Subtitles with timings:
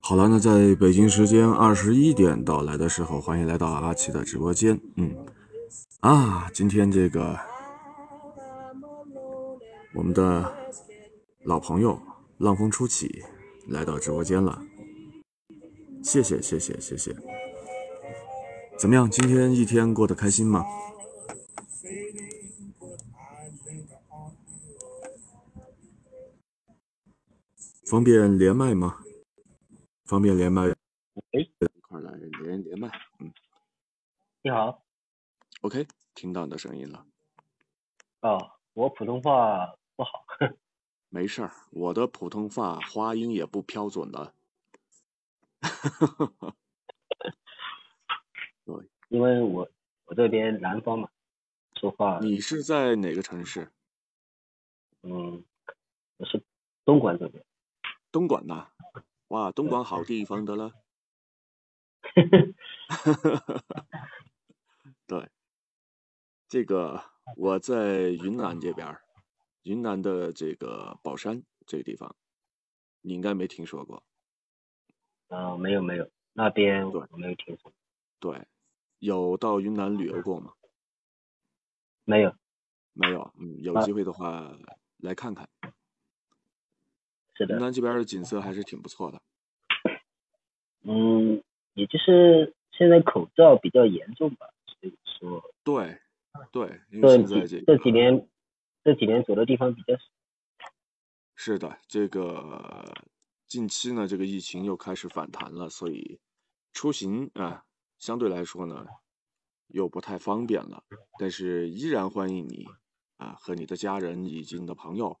[0.00, 4.78] 好了，那在北京时间二十一点到来的时候，欢迎来到阿奇的直播间。
[4.96, 5.16] 嗯，
[6.00, 7.38] 啊，今天这个
[9.94, 10.52] 我们的
[11.44, 11.98] 老朋友
[12.36, 13.24] 浪风初起
[13.68, 14.62] 来到直播间了，
[16.02, 17.16] 谢谢谢谢谢谢。
[18.78, 19.10] 怎么样？
[19.10, 20.64] 今天一天过得开心吗？
[27.90, 29.02] 方便连麦吗？
[30.04, 30.62] 方便连麦？
[31.32, 32.88] 哎，一块儿来连连麦。
[33.18, 33.32] 嗯
[34.42, 34.84] 你好
[35.62, 37.04] ，，OK，听到你的声音了，
[38.20, 40.24] 哦，我普通话不好，
[41.10, 44.32] 没事儿，我的普通话发音也不标准的。
[48.64, 49.68] 对因为我
[50.04, 51.08] 我这边南方嘛，
[51.74, 53.68] 说话，你是在哪个城市？
[55.02, 55.44] 嗯，
[56.18, 56.40] 我是
[56.84, 57.44] 东莞这边，
[58.12, 58.68] 东莞呐、
[59.28, 60.72] 哇，东莞好地方的了。
[65.06, 65.30] 对，
[66.48, 67.02] 这个
[67.36, 68.98] 我在云南这边，
[69.62, 72.16] 云南的这个保山这个地方，
[73.02, 74.02] 你应该没听说过。
[75.28, 77.72] 呃，没有没有，那边对我没有听说，
[78.18, 78.46] 对，
[78.98, 80.52] 有到云南旅游过吗？
[82.04, 82.34] 没有，
[82.92, 84.58] 没有，嗯，有啊机会的话
[84.98, 85.48] 来看看。
[87.40, 89.20] 是的，云南这边的景色还是挺不错的。
[90.82, 91.42] 嗯，
[91.74, 95.98] 也就是现在口罩比较严重吧，所以说对，
[96.52, 98.28] 对，因为这现在这几这几年
[98.84, 100.02] 这几年走的地方比较少，
[101.34, 102.94] 是的，这个
[103.46, 106.18] 近期呢，这个疫情又开始反弹了，所以
[106.72, 107.64] 出行啊，
[107.98, 108.86] 相对来说呢，
[109.68, 110.84] 又不太方便了。
[111.18, 112.66] 但是依然欢迎你
[113.18, 115.18] 啊和你的家人以及你的朋友，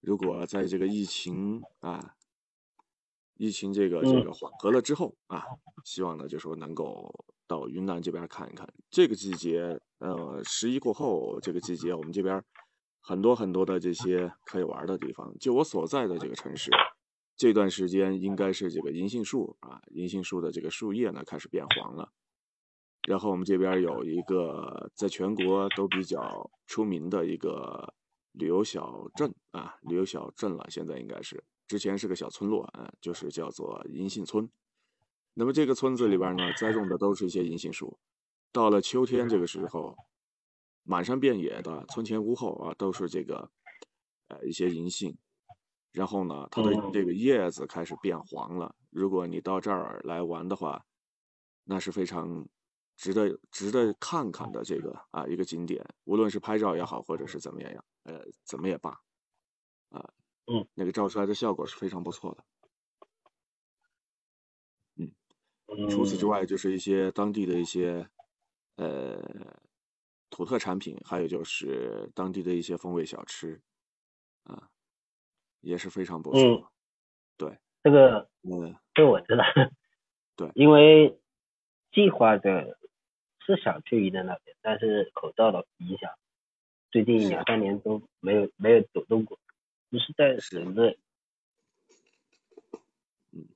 [0.00, 2.14] 如果在这个疫情啊，
[3.34, 5.42] 疫情这个这嗯个缓和了之后啊，
[5.84, 8.68] 希望呢就说能够到云南这边看一看。
[8.90, 12.42] 这个季节，呃，十一过后这个季节，我们这边
[13.00, 15.32] 很多很多的这些可以玩的地方。
[15.38, 16.70] 就我所在的这个城市，
[17.36, 22.12] 这段时间应该是这个银杏树啊，银杏树的这个树叶呢开始变黄了。
[23.06, 27.94] 然后我们这边有一个在全国都比较出名的一个
[28.38, 34.48] 旅游小镇啊，旅游小镇了，现在应该是，之前是个小村落啊，就是叫做银杏村。
[35.34, 37.98] 那么这个村子里边呢，栽种的都是一些银杏树。
[38.52, 39.96] 到了秋天这个时候，
[40.84, 43.50] 满山遍野的，村前屋后啊，都是这个
[44.28, 45.18] 呃一些银杏。
[45.90, 48.74] 然后呢，它的嗯这个叶子开始变黄了。
[48.90, 50.84] 如果你到这儿来玩的话，
[51.64, 52.46] 那是非常
[52.96, 58.90] 值得值得看看的这个啊一个景点，无论是拍照也好，或者是怎么样，呃，怎么也罢，
[59.90, 60.14] 啊，
[60.46, 62.44] 嗯，那个照出来的效果是非常不错的。
[64.96, 65.12] 嗯
[65.88, 68.08] 除此之嗯外，就是一些当地的一些
[68.76, 69.20] 呃
[70.30, 73.62] 土特产品，还有就是当地的一些风味小吃，
[74.44, 74.70] 啊，
[75.60, 76.58] 也是非常不错。
[76.58, 76.68] 嗯。
[77.38, 79.44] 对，这个嗯，这我知道，
[80.36, 80.54] 对。
[80.54, 81.20] 因为
[81.92, 82.78] 计划的
[83.46, 86.12] 是想去云南那边，但是口罩的影响，
[86.90, 89.38] 最近两三年都没有没有走动过，
[89.90, 90.98] 不是在省内。
[93.32, 93.46] 嗯。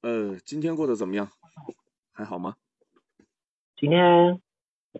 [0.00, 1.30] 呃，今天过得怎么样？
[2.12, 2.56] 还好吗？
[3.76, 4.40] 今天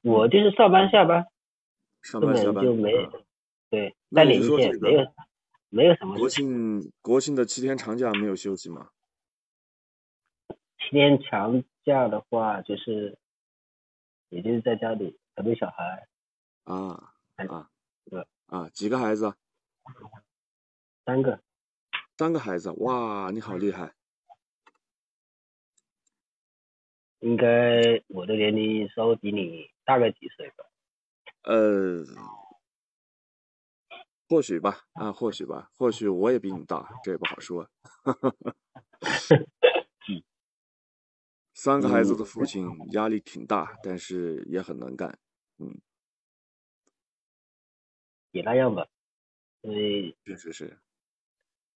[0.02, 1.26] 我就是上班下班，
[2.02, 3.12] 上班下班就没啊
[3.70, 5.12] 对那你带连线，说这个没有
[5.68, 6.28] 没有什么国。
[6.28, 8.90] 庆国庆的七天长假没有休息吗？
[10.78, 13.16] 七天长假的话，就是
[14.28, 16.08] 也就是在家里陪陪小孩，
[16.64, 17.70] 啊哎啊
[18.10, 18.68] 对啊！
[18.70, 19.34] 几个孩子？
[21.04, 21.42] 三个，
[22.16, 23.94] 三个孩子，哇，你好厉害！
[27.20, 30.64] 应该我的年龄稍微比你大个几岁吧。
[31.42, 32.04] 呃，
[34.28, 37.68] 或许吧，啊，或许吧， 或许我也比你大，这也不好说。
[41.54, 45.18] 三个孩子的父亲压力挺大，但是也很能干。
[45.58, 45.80] 嗯，
[48.32, 48.86] 也那样吧，
[49.60, 50.78] 因为确实是，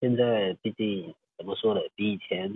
[0.00, 2.50] 现在毕竟怎么说呢，比以前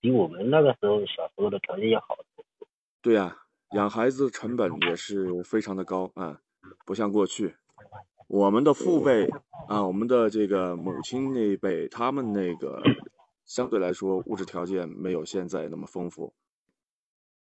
[0.00, 2.68] 比我们那个时候小时候的条件要好得多。
[3.02, 3.36] 对呀、
[3.72, 6.40] 养孩子成本也是非常的高啊，
[6.86, 7.56] 不像过去，
[8.28, 9.28] 我们的父辈
[9.68, 12.80] 啊，我们的这个母亲那一辈，他们那个
[13.44, 16.32] 相对来说物质条件没有现在那么丰富。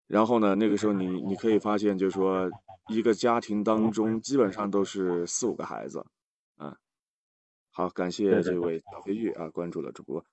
[0.06, 2.50] 然后呢，那个时候你你可以发现，就是说
[2.88, 6.04] 一个家庭当中基本上都是四五个孩子，
[6.56, 6.76] 啊，
[7.70, 10.24] 好，感谢这位小飞玉啊关注了主播，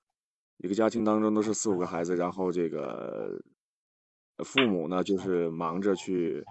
[0.57, 3.41] 一个家庭当中都是四五个孩子，然后这个
[4.43, 6.43] 父母呢就是忙着去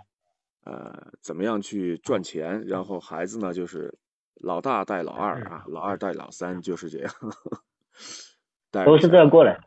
[0.64, 3.98] 呃怎么样去赚钱，然后孩子呢就是
[4.36, 7.12] 老大带老二啊，老二带老三，就是这样，
[8.72, 9.60] 带都是这样过来。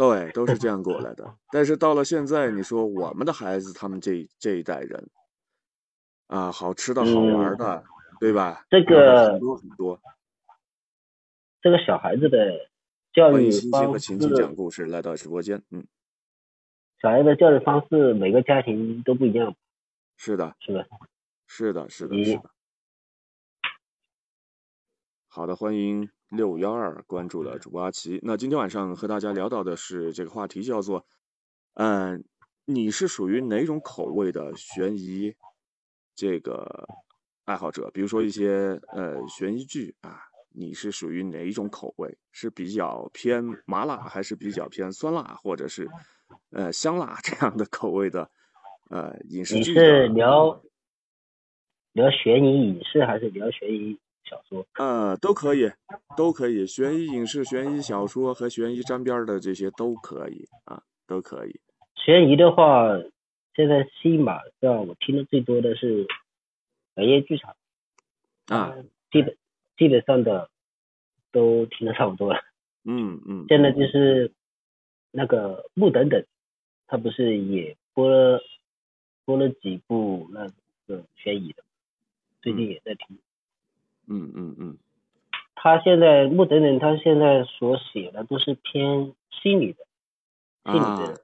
[0.00, 1.36] 对，都是这样过来的。
[1.52, 5.10] 但是到了现在，你说我们的孩子，他们这这一代人，
[6.28, 7.84] 啊，好吃的好玩的，
[8.18, 8.64] 对吧？
[8.70, 10.00] 这个很多很多。
[11.60, 12.38] 这个小孩子的
[13.12, 15.86] 教育欢迎和晴晴讲式，故事来到直播间，嗯，
[17.02, 19.54] 小孩的教育方式每个家庭都不一样，
[20.16, 20.86] 是的，是的？
[21.46, 22.50] 是的，是的，是的。
[25.28, 28.18] 好的，欢迎六幺二关注了主播阿奇。
[28.22, 31.04] 那今天晚上和大家聊到的是这个话题，叫做，
[31.74, 32.24] 嗯、
[32.64, 35.34] 你是属于哪种口味的悬疑
[36.14, 36.88] 这个
[37.44, 37.90] 爱好者？
[37.92, 42.16] 比如说一些呃悬疑剧啊，你是属于哪一种口味？
[42.30, 45.88] 是比较偏麻辣，还是比较偏酸辣，或者是
[46.50, 48.30] 呃香辣这样的口味的
[48.88, 49.78] 呃影视你剧你？
[49.80, 50.62] 是聊
[51.92, 53.98] 聊悬疑影视还是聊悬疑
[54.30, 54.64] 小说？
[54.78, 55.68] 呃，都可以，
[56.16, 61.60] 都可以，悬疑影视、悬疑小说和悬疑沾边的这些都可以啊，都可以。
[61.96, 62.86] 悬疑的话，
[63.56, 66.06] 现在新马上我听的最多的是
[66.94, 67.56] 白夜剧场，
[68.46, 68.76] 啊，
[69.10, 69.36] 基本
[69.76, 70.48] 基本上的
[71.32, 72.40] 都听的差不多了。
[72.84, 74.32] 嗯嗯，现在就是
[75.10, 76.24] 那个木等等，
[76.86, 78.40] 他不是也播了
[79.24, 80.46] 播了几部那
[80.86, 81.62] 个悬疑的，
[82.40, 83.16] 最近也在听。
[83.16, 83.18] 嗯
[84.10, 84.76] 嗯嗯嗯，
[85.54, 89.86] 他现在木等等，他现在所写的都是偏心理的，
[90.72, 91.22] 心理啊的，，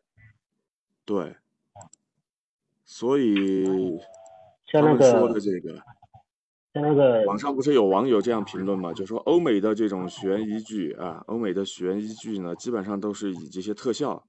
[1.05, 1.37] 对，
[2.85, 4.01] 所以
[4.67, 5.75] 像们说个的这个，
[6.73, 8.93] 像那个网上不是有网友这样评论嘛？
[8.93, 14.23] 就说欧美的这种悬疑剧啊，欧美的悬疑剧呢，基本上都是以这些特效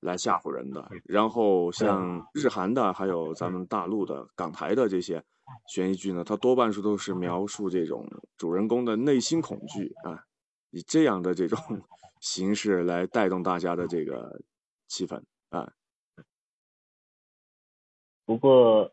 [0.00, 0.90] 来吓唬人的。
[1.04, 5.22] 然后像日韩的，还有咱们大陆的、港台的这些
[5.68, 8.06] 悬疑剧呢，它多半数都是描述这种
[8.36, 10.24] 主人公的内心恐惧啊，
[10.70, 11.58] 以这样的这种
[12.20, 14.40] 形式来带动大家的这个
[14.88, 15.72] 气氛啊。
[18.24, 18.92] 不过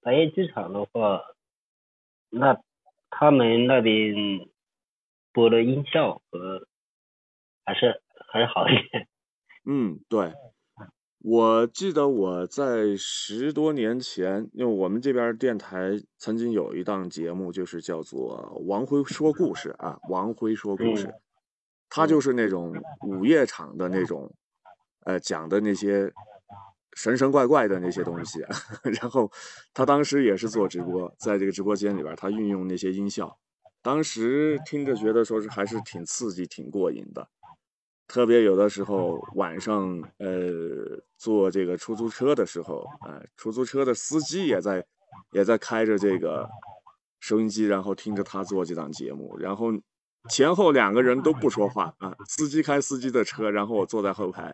[0.00, 1.20] 白夜剧场的话，
[2.30, 2.62] 那
[3.10, 4.48] 他们那边
[5.32, 6.66] 播的音效和
[7.64, 8.00] 还是
[8.32, 9.08] 还是好一点。
[9.66, 10.32] 嗯，对，
[11.22, 21.20] 我记得我在十多年前，因为我们这边电台曾经有一档节目，就是叫做《王辉说故事》啊，王辉说故事，嗯
[21.90, 22.72] 他就是那种
[23.06, 24.32] 午夜场的那种，
[25.04, 26.10] 呃，讲的那些
[26.94, 28.56] 神神怪怪的那些东西啊，
[29.00, 29.30] 然后
[29.74, 33.38] 他当时也是做直播，在这个直播间里边，他运用那些音效，
[33.82, 37.28] 当时听着觉得说是还是挺刺激、挺过瘾的。
[38.10, 44.84] 特别有的时候晚上，呃，坐这个出租车的时候，啊、出租车的司机也在
[45.30, 46.48] 也在开着这个
[47.20, 49.68] 收音机，然后听着他做这档节目，然后
[50.28, 54.52] 前后两个人都不说话啊，司机开司机的车，然后我坐在后排，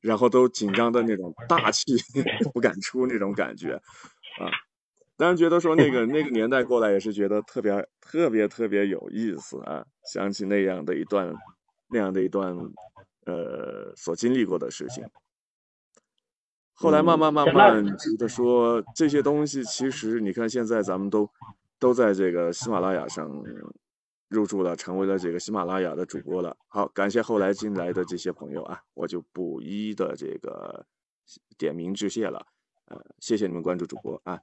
[0.00, 1.84] 然后都紧张的那种大气
[2.54, 3.74] 不敢出那种感觉，
[4.40, 4.48] 啊，
[5.18, 11.34] 当然觉得说那个那个年代过来也是觉得特别特别特别有意思啊，想起那样的一段
[11.90, 12.56] 那样的一段
[13.26, 15.06] 呃所经历过的事情。
[16.72, 21.30] 后来慢慢慢慢觉得说这些东西，其实你看现在咱们都
[21.78, 23.30] 都在这个喜马拉雅上
[24.28, 26.56] 入驻了，成为了这个喜马拉雅的主播了。
[26.66, 30.84] 好，感谢后来进来的这些朋友啊，我就不一一的这个
[31.56, 32.44] 点名致谢了。
[32.86, 34.40] 呃，谢谢你们关注主播啊。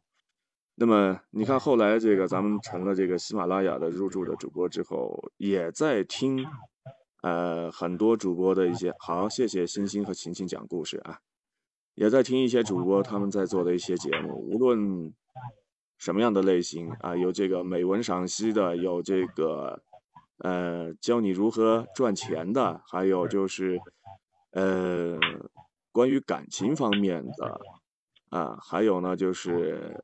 [0.75, 6.47] 那么你看后来这个咱们成了这个喜马拉雅的入驻的主播之后，也在听
[7.21, 11.19] 呃很多主播的一些好，谢谢星星和晴晴讲故事啊，
[11.95, 15.13] 也在听一些主播他们在做的一些节目，无论
[15.97, 19.83] 什么样的类型啊，有这个美文赏析的，有这个
[20.39, 23.79] 呃教你如何赚钱的，还有就是
[24.51, 25.19] 呃
[25.91, 27.61] 关于感情方面的
[28.29, 30.03] 啊，还有呢就是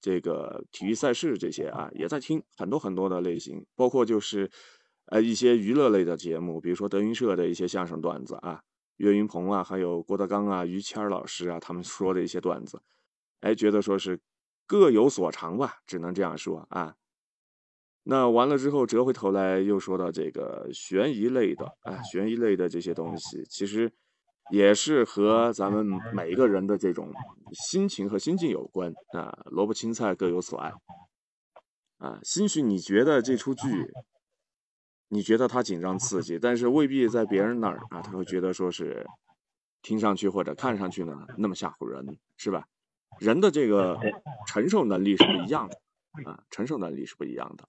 [0.00, 4.50] 这个体育赛事这些啊，也在听很多很多的类型，包括就是
[5.12, 8.62] 呃一些娱乐类的节目，比如说德云社的一些相声段子啊，
[8.96, 12.80] 岳云鹏啊，还有郭德纲啊、于谦老师啊，他们说的一些段子，
[13.40, 14.18] 哎，觉得说是
[14.66, 16.96] 各有所长吧，只能这样说啊。
[18.04, 23.92] 那完了之后，折回头来又说到这个悬疑类的，哎，悬疑类的这些东西，其实
[24.50, 27.12] 也是和咱们每一个人的这种
[27.52, 29.44] 心情和心境有关啊。
[29.50, 30.72] 萝卜青菜各有所爱
[31.98, 32.18] 啊。
[32.22, 33.92] 兴许你觉得这出剧，
[35.12, 39.06] 你觉得他紧张刺激，但是未必在别人那儿啊，他会觉得说是
[39.82, 42.66] 听上去或者看上去呢那么吓唬人，是吧？
[43.20, 44.00] 人的这个
[44.46, 45.76] 承受能力是不一样的
[46.30, 47.68] 啊，承受能力是不一样的。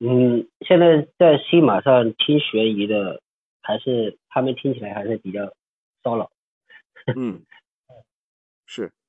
[0.00, 3.22] 嗯，现在在西马上听悬疑的，
[3.62, 5.50] 还是他们听起来还是比较
[6.02, 6.30] 骚扰。
[7.16, 7.42] 嗯，
[8.66, 8.99] 是，你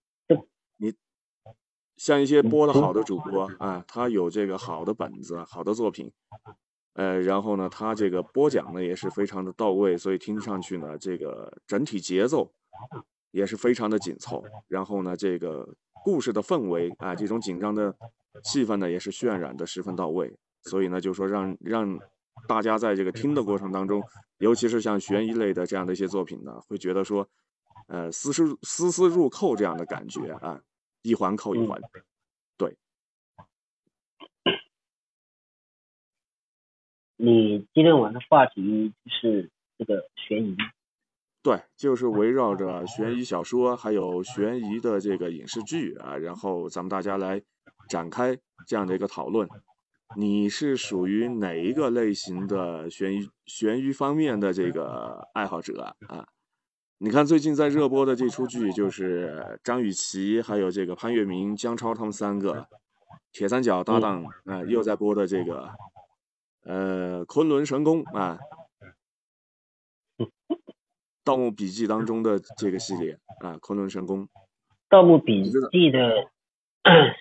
[2.02, 6.12] 像一些播的好的主播啊，他有这个好的本子、好的作品，
[6.96, 12.52] 呃，然后呢，他这个播讲呢也是非常的到位，所以听上去呢，这个整体节奏
[13.30, 17.96] 也是非常的紧凑，然后呢，这个故事的氛围啊，这种紧张的
[18.44, 20.36] 气氛呢，也是渲染的十分到位。
[20.64, 22.00] 所以呢，就说让让
[22.48, 24.02] 大家在这个听的过程当中，
[24.40, 27.28] 尤其是像悬疑类的这样的一些作品呢，会觉得说，
[27.90, 30.60] 呃，丝丝丝丝入扣这样的感觉啊，
[31.02, 31.82] 一环扣一环。
[32.58, 32.76] 对。
[37.18, 40.56] 你今天晚上话题是这个悬疑？
[41.44, 47.42] 对，就是围绕着悬疑小说，还有悬疑的这个影视剧啊，然后咱们大家来
[47.90, 49.48] 展开这样的一个讨论。
[50.18, 56.28] 你是属于哪一个类型的悬疑悬疑方面的这个爱好者啊？
[57.04, 62.68] 你看最近在热播的这出剧，就是张雨绮还有这个潘粤明、姜超他们三个
[63.32, 65.68] 铁三角搭档啊，又在播的这个
[66.64, 68.38] 呃《昆仑神功》啊，
[71.24, 74.26] 《盗墓笔记》当中的这个系列啊，《昆仑神功》。
[74.88, 76.30] 盗墓笔记的，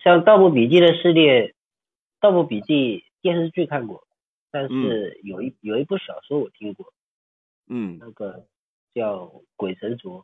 [0.04, 1.48] 像《盗墓笔记》的系列。
[2.20, 4.06] 《盗墓笔记》电视剧看过，
[4.50, 6.92] 但是有一有一部小说我听过，
[7.66, 8.44] 嗯，那个
[8.94, 10.18] 叫《鬼神族》，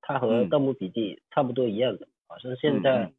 [0.00, 3.12] 它和《盗墓笔记》差不多一样的，好像现在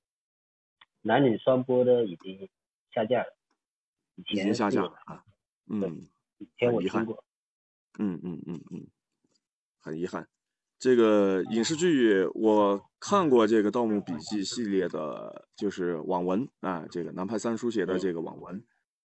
[1.02, 2.50] 男女双播的已经
[2.92, 3.38] 下架了，
[4.16, 5.24] 以前下架了啊，
[5.68, 7.24] 嗯，以前我听过，
[8.00, 8.88] 嗯嗯嗯嗯，
[9.80, 10.28] 很遗憾。
[10.80, 18.64] 这个影视剧我看过，这个《盗墓笔记》系列的，就是网文啊，这个南派三叔写的这个网文，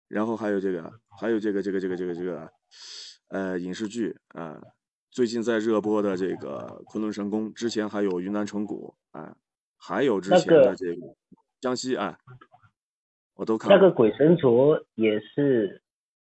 [0.08, 2.52] 然后还有这个，还有这个这个这个这个这个，
[3.28, 4.62] 呃，影视剧啊，
[5.12, 9.34] 最近在热播的这个《昆仑神宫》，之前还有《云南虫谷》哎，
[9.76, 11.14] 还有之前的这个
[11.60, 12.16] 江西哎，
[13.34, 13.70] 我都看。
[13.70, 15.82] 那个《鬼神族》也是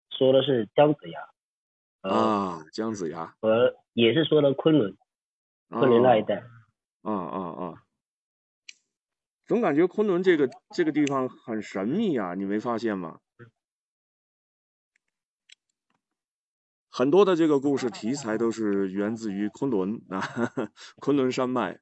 [0.09, 4.97] 说的是姜子牙啊，姜子牙，和也是说的昆仑。
[5.69, 6.43] 昆仑那一带，
[7.03, 7.83] 啊啊啊！
[9.45, 13.19] 总感觉昆仑这个这个地方很神秘啊，你没发现吗？
[16.99, 20.21] 很多的这个故事题材都是源自于昆仑 啊，
[20.99, 21.79] 昆仑山脉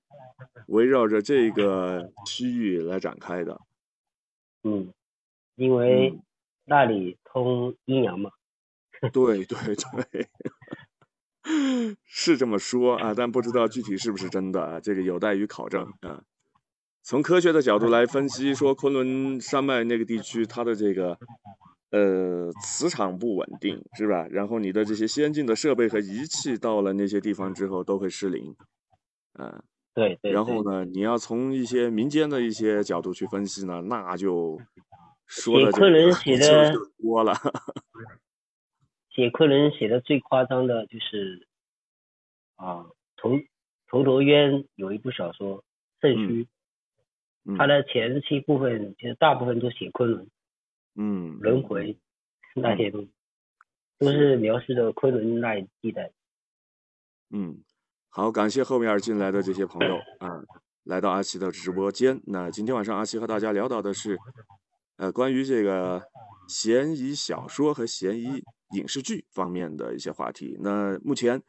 [0.68, 3.60] 围绕着这个区域来展开的。
[4.62, 4.94] 嗯，
[5.56, 6.20] 因为
[6.66, 8.30] 那里通阴阳嘛。
[9.12, 10.28] 对对对。
[12.06, 16.22] 是这么说啊，但不知道具体是不是真的啊，这个有待于考证啊。
[17.02, 21.18] 从科学的角度来分析，说昆仑山脉那个地区它的这个
[21.92, 24.28] 呃磁场不稳定，是吧？
[24.30, 28.56] 然后你的这些先进的设备和仪器到了那些地方之后都会失灵，
[29.34, 29.64] 啊，
[29.94, 30.32] 对对。
[30.32, 34.60] 然后呢，你要从一些民间的一些角度去分析呢，那就
[35.26, 37.34] 说的昆仑写 的多了。
[39.10, 41.48] 写昆仑写的最夸张的就是
[42.56, 43.32] 啊，头
[43.88, 45.60] 头陀渊有一部小说
[46.02, 46.48] 《肾虚》，
[47.58, 50.28] 他的前期部分其实大部分都写昆仑，
[50.98, 51.98] 嗯，轮回
[52.56, 53.12] 那些东西，
[54.00, 56.12] 都是描述的昆仑那一地带。
[57.30, 57.64] 嗯，
[58.10, 60.44] 好，感谢后面进来的这些朋友啊，
[60.84, 62.22] 来到阿奇的直播间。
[62.26, 64.18] 那今天晚上阿奇和大家聊到的是，
[64.98, 66.04] 呃，关于这个
[66.50, 68.44] 悬疑小说和悬疑。
[68.76, 70.58] 影视剧方面的一些话题。
[70.60, 71.42] 那目前，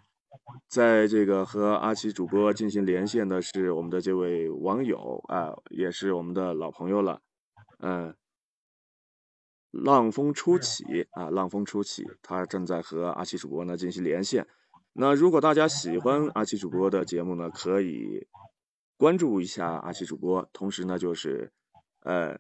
[0.69, 7.21] 在这个和阿奇主播进行连线的是我们的这位网友啊，也是我们的老朋友了。
[7.81, 8.15] 嗯，
[9.71, 14.47] 浪风初起啊，浪风初起，他正在和阿奇主播呢进行连线。
[14.95, 18.27] 那如果大家喜欢阿奇主播的节目呢，可以
[18.97, 21.53] 关注一下阿奇主播，同时呢就是
[22.01, 22.39] 呃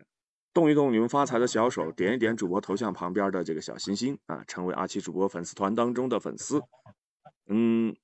[0.53, 6.63] 动一动你们发财的小手，点一点主播头像旁边的这个小心心啊，成为阿奇主播粉丝团当中的粉丝。
[7.47, 7.95] 嗯，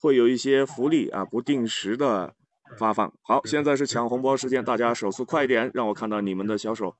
[0.00, 2.34] 会有一些福利啊，不定时的
[2.76, 3.12] 发放。
[3.22, 6.96] 好，现在是抢红包时间，大家手速快一点，让我看到你们的小手。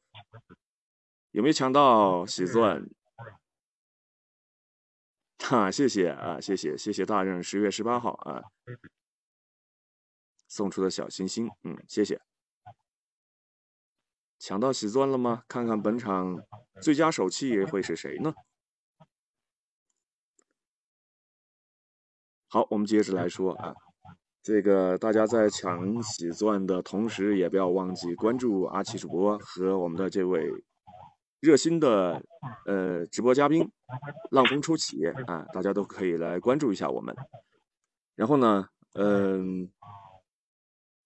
[1.35, 2.89] 有没有抢到喜钻？
[5.41, 8.45] 哈，谢谢啊，谢谢谢谢大人，十月十八号啊
[10.47, 12.21] 送出的小心心，嗯，谢谢。
[14.39, 15.43] 抢到喜钻了吗？
[15.49, 16.41] 看看本场
[16.81, 18.33] 最佳手气会是谁呢？
[22.47, 23.75] 好，我们接着来说啊，
[24.41, 30.49] 这个大家在抢喜钻的同时，也不要忘记关注阿奇主播和我们的这位
[31.45, 32.23] 热心的
[32.65, 33.71] 呃直播嘉宾
[34.31, 37.15] 浪风初起啊，大家都可以来关注一下我们。
[38.15, 39.71] 然后呢，嗯，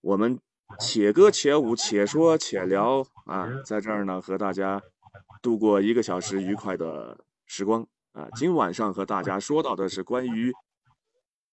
[0.00, 0.38] 我们
[0.78, 4.80] 且歌且舞，且说且聊啊，在这儿呢和大家
[5.42, 8.28] 度过一个小时愉快的时光啊。
[8.36, 10.52] 今晚上和大家说到的是关于。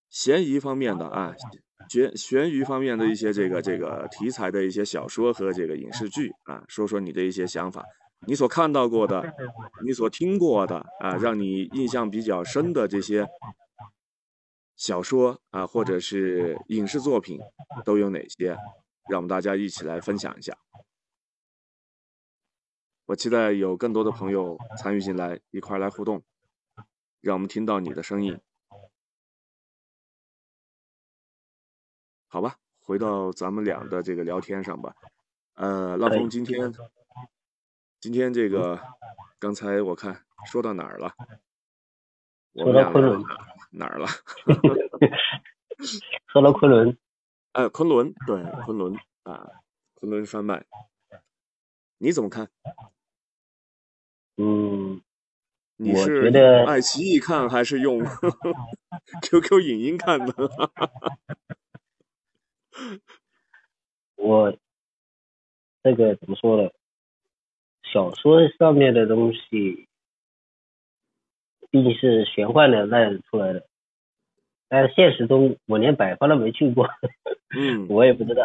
[0.08, 1.34] 悬疑方面的啊，
[1.89, 7.84] 悬悬疑方面的一些这个这个题材的一些小说和这个影视剧啊，说说你的一些想法，
[8.27, 9.34] 你所看到过的，
[9.84, 13.27] 你所听过的啊，让你印象比较深的这些
[14.75, 17.39] 小说啊，或者是影视作品
[17.84, 18.58] 都有哪些？
[19.10, 20.58] 让我们大家一起来分享一下。
[23.05, 26.24] 我期待有更多的朋友参与进来，一块来互动，
[27.22, 28.39] 让我们听到你的声音。
[32.27, 34.96] 好吧，回到咱们俩的这个聊天上吧。
[35.53, 36.74] 呃，浪峰今天，
[38.06, 38.80] 今天这个
[39.40, 41.12] 刚才我看说到哪儿了？
[42.54, 43.20] 说到昆仑
[43.72, 44.06] 哪儿了？
[46.32, 46.96] 说到昆仑，
[47.54, 49.50] 哎，昆仑，对，昆仑啊，
[49.96, 50.64] 昆仑山脉，
[51.98, 52.48] 你怎么看？
[54.38, 55.01] 嗯，
[55.77, 56.27] 你是
[56.68, 58.03] 爱奇艺看还是用
[59.24, 60.34] QQ 影音看的？
[64.18, 64.56] 我
[65.82, 66.70] 这个怎么说呢？
[67.96, 69.88] 小说上面的东西
[71.72, 73.66] 毕竟是玄幻的那出来的，
[74.68, 76.90] 但是现实中我连百花都没去过，
[77.58, 78.44] 嗯， 我也不知道。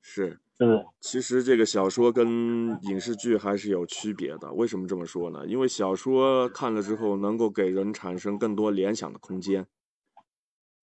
[0.00, 0.86] 是，是。
[1.00, 4.52] 其实这个小说跟影视剧还是有区别的。
[4.52, 5.44] 为什么这么说呢？
[5.44, 9.66] 因为小说看了之后，能够给人产生更多联想的空间。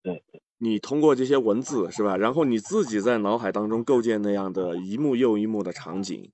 [0.02, 0.22] 对。
[0.58, 2.18] 你通过这些文字是吧？
[2.18, 6.30] 然后你自己在脑海当中构建那样的一幕又一幕的场景，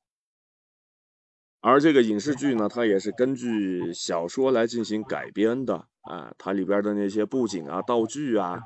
[1.62, 8.60] 而这个影视剧呢，它也是根据小说来进行改编的啊，它里边的那些布景啊、道具啊，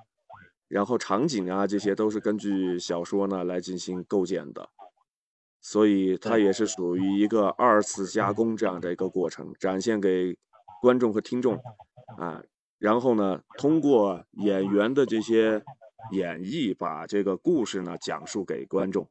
[0.66, 4.70] 然后场景啊，这些都是根据小说呢来进行构建的，
[5.60, 10.34] 所以它也是属于一个二次加工这样的一个过程，展现给
[10.80, 11.60] 观众和听众
[12.16, 12.42] 啊。
[12.78, 15.62] 然后呢，通过演员的这些
[16.12, 19.06] 演绎，把这个故事呢讲述给观众，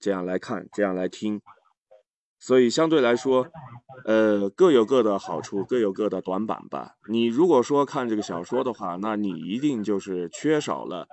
[0.00, 1.40] 这样来看，这样来听。
[2.38, 3.48] 所以相对来说，
[4.04, 6.96] 呃，各有各的好处，各有各的短板吧。
[7.08, 11.06] 你如果说看这个小说的话，那你一定就是缺少了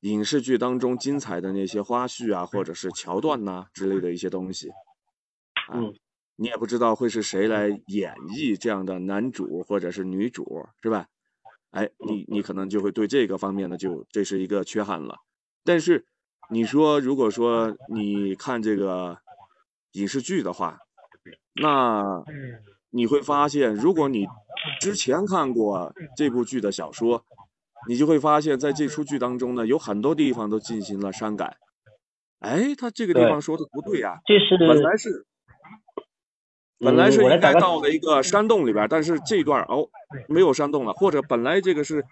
[0.00, 4.70] 影视剧当中精彩的那些花絮啊，或者是桥段呐之类的一些东西。
[5.72, 5.94] 嗯。
[6.36, 11.06] 你也不知道会是谁来演绎这样的男主或者是女主，是吧？
[11.70, 15.18] 哎，你你可能就会对这个方面呢，就这是一个缺憾了。
[15.64, 16.06] 但是
[16.48, 19.18] 你说，如果说你看这个
[19.92, 20.78] 影视剧的话，
[21.54, 22.22] 那
[22.90, 24.26] 你会发现，如果你
[24.80, 27.24] 之前看过这部剧的小说，
[27.88, 31.56] 你就会发现在这出剧当中呢，有很多地方都进行了删改。
[32.38, 35.26] 哎，他这个地方说的不对呀，这是本来是。
[36.82, 39.86] 本来是应该到了一个山洞里边，但是这段哦
[40.28, 42.02] 没有山洞了，或者本来这个是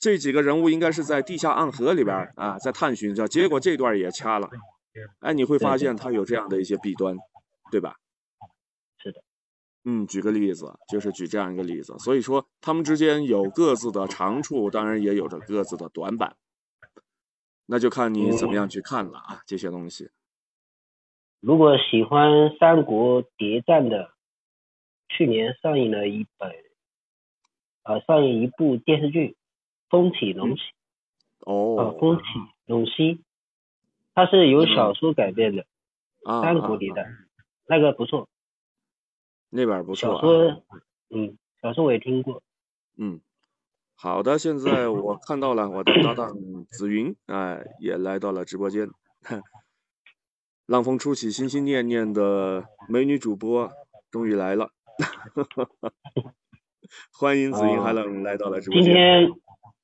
[0.00, 4.50] 这几个人物应该是在地下暗河里边啊，在探寻着，结果这段也掐了，
[5.20, 7.16] 哎，你会发现它有这样的一些弊端，
[7.70, 7.96] 对吧？
[8.98, 9.22] 是的，
[9.84, 16.36] 嗯，举个例子，就是举这样一个例子，所以说他们之间有各自的长处，当然也有着各自的短板，
[17.66, 20.10] 那就看你怎么样去看了啊，这些东西。
[21.40, 24.12] 如果喜欢《三国谍战》的，
[25.08, 26.52] 去年上映了一本，
[27.84, 29.28] 呃，上映一部电视剧
[29.88, 30.62] 《风起龙起》。
[31.40, 31.78] 哦。
[31.78, 32.24] 啊，风起
[32.66, 33.24] 龙兮，
[34.20, 35.64] 它是由小说改编的，
[36.42, 37.06] 《三国谍战》，
[37.66, 38.28] 那个不错。
[39.48, 40.12] 那边不错。
[40.12, 40.62] 小说，
[41.08, 42.42] 嗯，小说我也听过。
[42.98, 43.22] 嗯，
[43.96, 46.36] 好的，现在我看到了我的搭档
[46.68, 48.90] 紫云，哎，也来到了直播间。
[50.66, 53.70] 浪风初起，心心念念的美女主播
[54.10, 54.70] 终于来了，
[57.18, 58.84] 欢迎紫云海冷来到了直播间。
[58.84, 59.32] 今天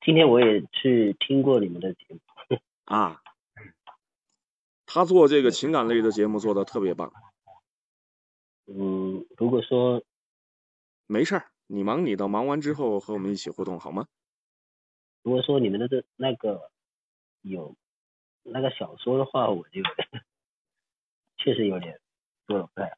[0.04, 2.20] 今天我也去听过你们的节目
[2.84, 3.22] 啊，
[4.86, 7.12] 他做这个情感类的节目做的特别棒。
[8.66, 10.02] 嗯，如果说
[11.06, 14.06] 没事儿，你忙你的，忙完之后和我们一起互动好吗？
[15.22, 16.70] 如果说你们的这那个
[17.42, 17.76] 有
[18.42, 19.80] 那个小说的话，我就。
[21.38, 22.00] 确实有点
[22.48, 22.96] 做的不太。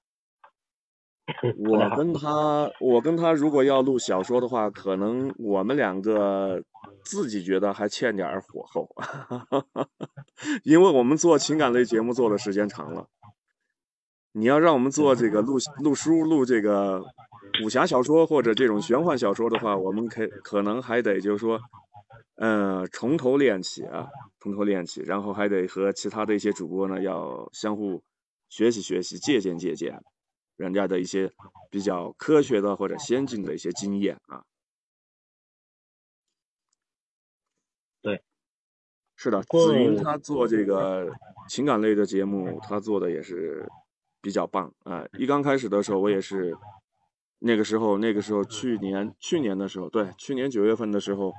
[1.69, 6.62] 我跟他，我跟他如果要录小说的话，可能我们两个
[7.05, 8.88] 自己觉得还欠点火候，
[10.64, 13.09] 因为我们做情感类节目做的时间长了。
[14.33, 17.05] 你要让我们做这个录录书、录这个
[17.62, 21.61] 武侠小说或者这种玄幻小说的话，我们可可能还得就是说，
[22.37, 24.07] 嗯，从头练起啊，
[24.41, 28.03] 从头练起，然后还得和其他的一些主播呢要相互。
[28.51, 30.01] 学习学习，借鉴借鉴，
[30.59, 31.33] 人家的一些
[31.71, 34.44] 比较科学的或者先进的一些经验啊。
[38.03, 38.23] 对，
[39.16, 41.11] 是的，子云他做这个
[41.49, 43.68] 情感类的节目，他做的也是
[44.21, 45.07] 比较棒啊。
[45.18, 46.57] 一刚开始的时候，我也是
[47.38, 51.33] 那个时候，那个时候去年去年的时候，对，去年九月份的时候，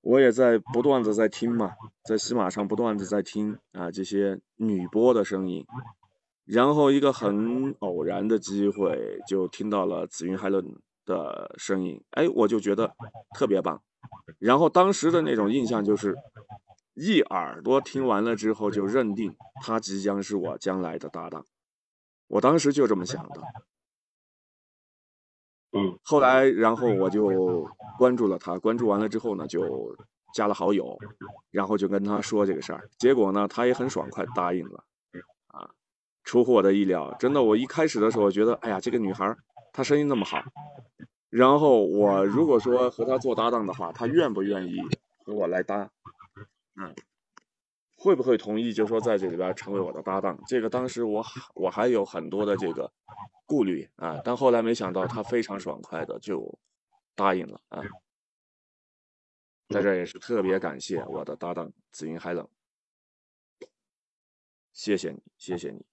[0.00, 1.72] 我也在不断的在听嘛，
[2.04, 5.64] 在喜马上不断的在听啊这些女播的声音。
[6.46, 10.64] 然后一个很偶然的机会，就听到了紫云海伦
[11.04, 12.94] 的声音，哎，我就觉得
[13.36, 13.82] 特别棒。
[14.38, 16.16] 然后当时的那种印象就是，
[16.94, 21.44] 一耳朵听完了之后就认定他即将是我将来的搭档，
[22.28, 23.40] 我当时就这么想的。
[25.72, 29.96] 嗯，后来然后我就关注了他，关注完了之后呢，就
[30.32, 30.96] 加了好友，
[31.50, 34.84] 然后就跟他说这个事儿，结果呢，他也很爽快答应了。
[36.26, 39.34] 出乎我的意料，真的，我一开始的时候觉得，哎呀，这个女孩
[39.72, 40.42] 她声音那么好，
[41.30, 44.76] 然后我如果说和她做搭档的话，她愿不愿意
[45.24, 45.88] 和我来搭？
[46.74, 46.92] 嗯，
[47.96, 48.72] 会不会同意？
[48.72, 50.36] 就说在这里边成为我的搭档？
[50.48, 52.92] 这个当时我我还有很多的这个
[53.46, 56.58] 顾虑啊，但后来没想到她非常爽快的就
[57.14, 57.80] 答应了啊，
[59.68, 62.48] 在这也是特别感谢我的搭档紫云海冷，
[64.72, 65.86] 谢谢你，谢谢你。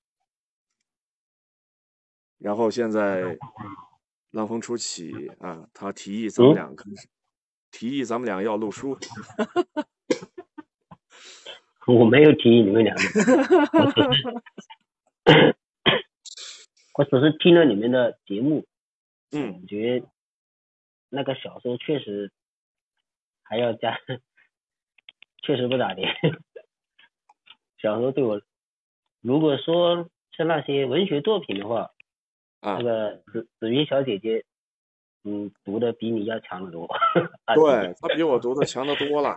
[2.43, 3.37] 然后现在
[4.31, 6.69] 浪峰初起啊，他提议咱们俩
[7.71, 8.99] 提议咱们俩要录书。
[11.87, 13.01] 我没有提议你们两个，
[16.95, 18.65] 我只是 听了你们的节目，
[19.31, 20.03] 嗯，我觉
[21.07, 22.29] 那个小说确实
[23.41, 23.97] 还要加，
[25.43, 26.01] 确实不咋地。
[27.77, 28.41] 小说对我，
[29.21, 31.91] 如果说像那些文学作品的话。
[32.63, 34.45] 那个紫紫云小姐姐，
[35.25, 36.87] 嗯，读的比你要强得多。
[37.53, 39.35] 对，她比我读的强得多了。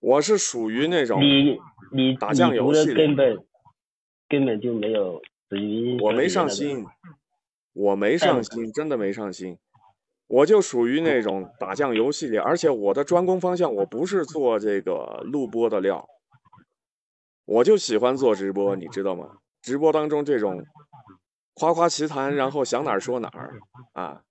[0.00, 1.58] 我是属于那种你
[1.92, 3.38] 你打酱油的根本
[4.28, 5.98] 根本就没有紫云。
[6.00, 6.84] 我没上心，
[7.72, 9.56] 我没上心，真的没上心。
[10.26, 16.08] 我就属于那种打酱油系列，而且我的专攻方向我不是做这个录播的料，
[17.44, 19.38] 我就喜欢做直播，你知道吗？
[19.62, 20.64] 直播当中这种。
[21.54, 23.60] 夸夸其谈，然后想哪儿说哪儿
[23.92, 24.24] 啊，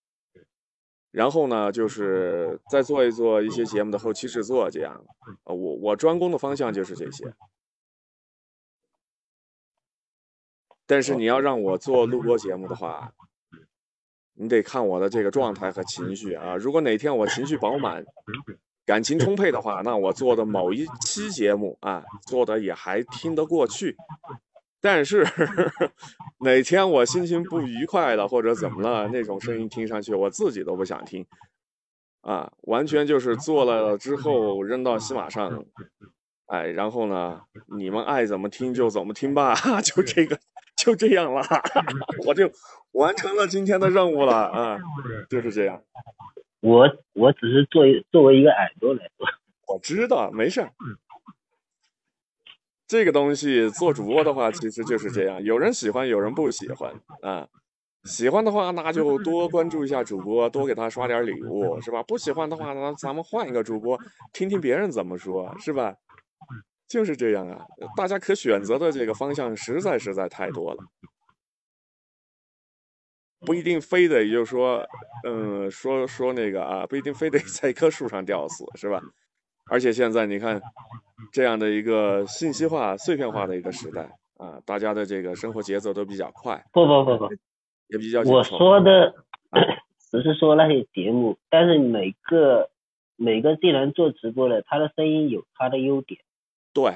[1.11, 5.05] 然后呢，就是再做一做一些节目的后期制作，这样。
[5.43, 7.33] 我我专攻的方向就是这些。
[10.85, 13.13] 但是你要让我做录播节目的话，
[14.33, 16.57] 你得看我的这个状态和情绪啊。
[16.57, 18.03] 如果哪天我情绪饱满、
[18.85, 23.95] 感情充沛的话，那我做的某一期节目啊，做的也还听得过去。
[24.83, 25.25] 但是
[26.43, 31.25] 哪天我心情不愉 快了，或者怎么了，那种声音听上去我自己都不想听，
[32.19, 35.63] 啊，完全就是做了之后扔到喜马上，
[36.47, 37.43] 哎，然后呢，
[37.77, 40.37] 你们爱怎么听就怎么听吧， 就这个
[40.75, 41.41] 就这样了，
[42.27, 42.51] 我就
[42.91, 44.77] 完成了今天的任务了啊，
[45.29, 45.81] 就是这样。
[46.59, 49.25] 我我只是作为作为一个耳朵来说，
[49.73, 50.69] 我知道，没事。
[52.87, 57.47] 这个东西做主播的话，其实就是这样，有人喜欢，有人不喜欢啊。
[58.03, 62.03] 喜欢的话，那就多关注一下主播，多给他刷点礼物，是吧？
[62.03, 63.97] 不喜欢的话，那咱们换一个主播，
[64.33, 65.95] 听听别人怎么说，是吧？
[66.85, 67.65] 就是这样啊，
[67.95, 70.83] 大家可选择的这个方向实在实在太多了。
[73.39, 74.85] 不一定非得就是说，
[75.25, 79.01] 嗯，说说那个啊，不一定非得在一棵树上吊死，是吧？
[79.73, 80.61] 而且现在你看，
[81.33, 84.03] 这样的一个信息化、碎片化的一个时代
[84.37, 87.33] 啊，大家的这个生活节奏都比较快，不不不不，
[87.87, 89.15] 也比较我说的
[90.11, 92.69] 只是说那些节目，但是每个
[93.15, 96.21] 每个既然做直播的，他的声音有他的优点，
[96.71, 96.93] 对。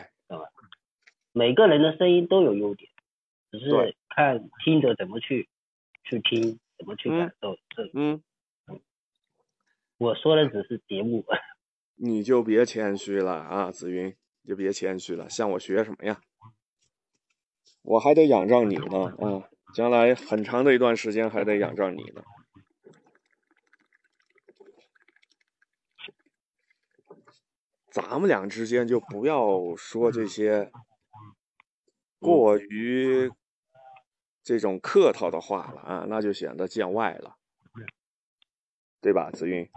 [1.33, 2.91] 每个人的声音都有优点，
[3.51, 5.49] 只是看听者怎么去
[6.03, 7.57] 去听，怎么去感受。
[7.69, 8.21] 这嗯，
[9.97, 11.25] 我说的只是节目，
[11.99, 16.21] 你就别谦虚了啊，紫云，你就别谦虚了，向我学什么呀？
[17.81, 22.21] 我还得仰仗你呢啊，将来很长的一段时间还得仰仗你呢。
[27.89, 30.71] 咱们俩之间就不要说这些
[32.19, 33.31] 过于
[34.43, 37.37] 这种客套的话了啊，那就显得见外了，
[39.01, 39.67] 对吧，紫云？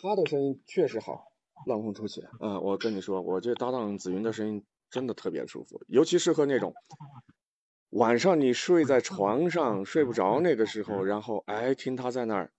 [0.00, 1.32] 他的声音确实好，
[1.66, 2.30] 浪风出起来。
[2.40, 6.72] 嗯，我跟你说，我这搭档紫云的声音真的特别舒服，尤其适合那种
[7.90, 12.52] 晚上你睡在床上睡不着那个时候，然后哎听他在那儿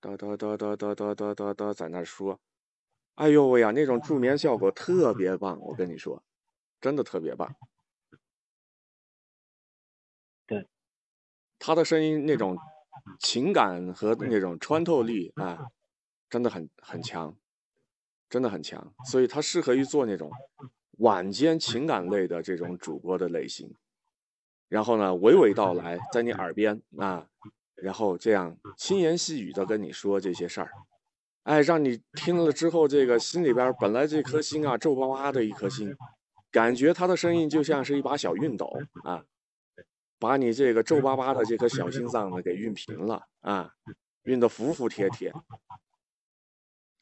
[0.00, 2.40] 哒哒哒哒哒哒哒哒哒在那儿说，
[3.14, 6.24] 哎呦喂呀，那种助眠效果特别棒，我跟你说，
[6.80, 7.54] 真的特别棒。
[10.46, 10.66] 对，
[11.58, 12.58] 他的声音那种
[13.20, 15.68] 情感和那种穿透力啊。
[16.34, 17.32] 真的很很强，
[18.28, 20.28] 真的很强，所以他适合于做那种
[20.98, 23.72] 晚间情感类的这种主播的类型。
[24.66, 27.28] 然后呢，娓娓道来，在你耳边啊，
[27.76, 30.72] 然后这样轻言细语的跟你说这些事儿，
[31.44, 35.94] 哎，让你听了之后，这个心里边本来这颗心啊皱巴巴的一颗心，
[36.50, 38.68] 感觉他的声音就像是一把小熨斗
[39.04, 39.24] 啊，
[40.18, 43.72] 把你这个皱巴巴的这颗小心脏呢给熨平了啊，
[44.24, 45.32] 熨得服服帖帖。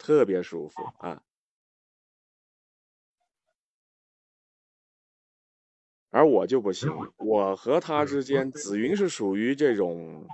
[0.02, 1.22] 特别舒服啊！
[6.10, 10.26] 而我就不行，我和他之间，紫云是属于这种，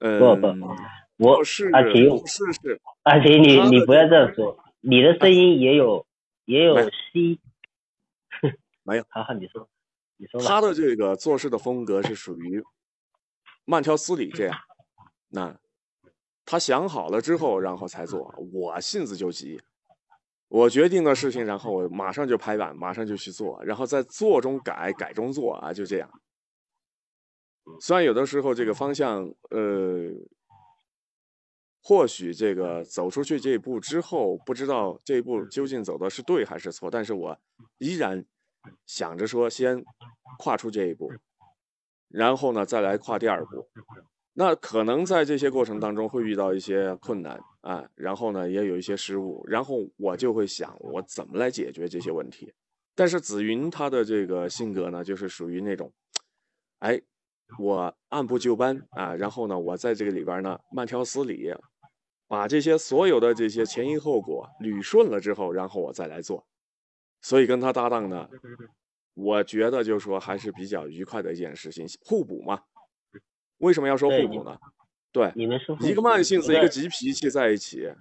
[0.00, 0.74] 嗯，不不
[1.16, 6.06] 我是阿奇是是，阿奇，你你不要这样说， 你的声音也有
[6.44, 7.40] 也有没有吸，
[8.82, 9.66] 没有， 好好你说，
[10.18, 10.42] 你说。
[10.42, 12.62] 他的这个做事的风格是属于
[13.64, 14.54] 慢条斯理这样，
[15.28, 15.58] 那
[16.46, 18.34] 他想好了之后，然后才做。
[18.52, 19.60] 我性子就急，
[20.48, 26.10] 我决定的事情，然后我马上就拍板，马上就去做，然后在做中改，改中做啊，就这样。
[27.80, 30.10] 虽然有的时候这个方向，呃，
[31.82, 37.38] 或许这个走出去这一步之后，不知道这一步究竟走的是对还是错，但是我
[37.78, 38.22] 依然
[38.84, 39.82] 想着说，先
[40.38, 41.10] 跨出这一步，
[42.08, 43.66] 然后呢，再来跨第二步。
[44.36, 52.52] 那可能在这些过程当中会遇到一些困难啊，然后呢也有一些失误，然后我就会想我怎么来解决这些问题。
[52.96, 55.92] 但是紫云她的这个性格呢，就是属于那种，
[56.80, 57.00] 哎，
[57.60, 61.54] 我按部就班啊，然后呢我在这个里边呢慢条斯理，
[62.26, 66.44] 把这些所有的这些前因后果捋顺了之后，然后我再来做。
[67.22, 68.28] 所以跟他搭档呢，
[69.14, 72.60] 我觉得就说还是比较愉快的一件事情，互补嘛。
[73.58, 74.58] 为什么要说对互补呢？
[75.12, 77.92] 对，你们是一个慢性子，一个个急脾气在一起，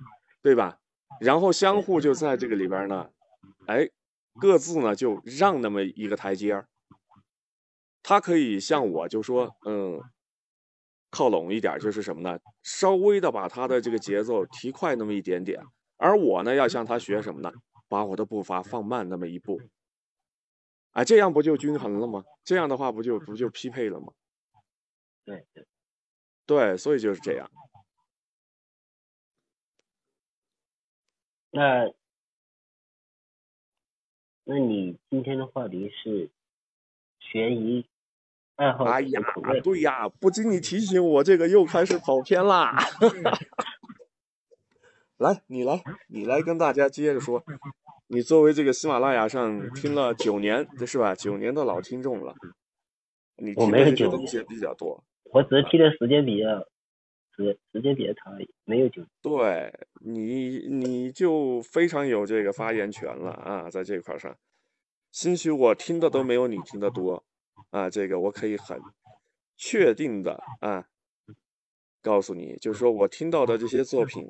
[0.41, 0.79] 对吧？
[1.21, 3.09] 然后相互就在这个里边呢，
[3.67, 3.87] 哎，
[4.39, 6.67] 各自呢就让那么一个台阶儿。
[8.01, 10.01] 他可以像我就说，嗯，
[11.11, 12.39] 靠拢一点，就是什么呢？
[12.63, 15.63] 稍微的把他的这个节奏提快那么一点点，
[15.97, 17.51] 而我呢要向他学什么呢？
[17.87, 19.61] 把我的步伐放慢那么一步。
[20.93, 22.23] 哎，这样不就均衡了吗？
[22.43, 24.07] 这样的话不就不就匹配了吗？
[25.25, 25.65] 对对，
[26.45, 27.49] 对，所以就是这样。
[31.51, 31.91] 那
[34.43, 36.29] 那你今天的话题是
[37.19, 37.85] 悬疑
[38.55, 39.21] 爱好哎呀
[39.63, 42.75] 对呀，不经你提醒我，这个又开始跑偏啦。
[45.17, 47.43] 来，你来，你来跟大家接着说。
[48.07, 51.15] 你作为这个喜马拉雅上听了九年，这是吧？
[51.15, 52.35] 九年的老听众了，
[53.37, 55.03] 你我听的这些没有九东西也比较多。
[55.33, 56.59] 我只是听的时间比较
[57.35, 59.03] 时时间比较长而已，没有久。
[59.19, 64.37] 对你，你就非常有这个发言权了啊，在这块儿上，
[65.11, 67.25] 兴许我听的都没有你听的多
[67.71, 68.79] 啊，这个我可以很
[69.57, 70.85] 确定的啊，
[72.03, 74.27] 告诉你，就是说我听到的这些作品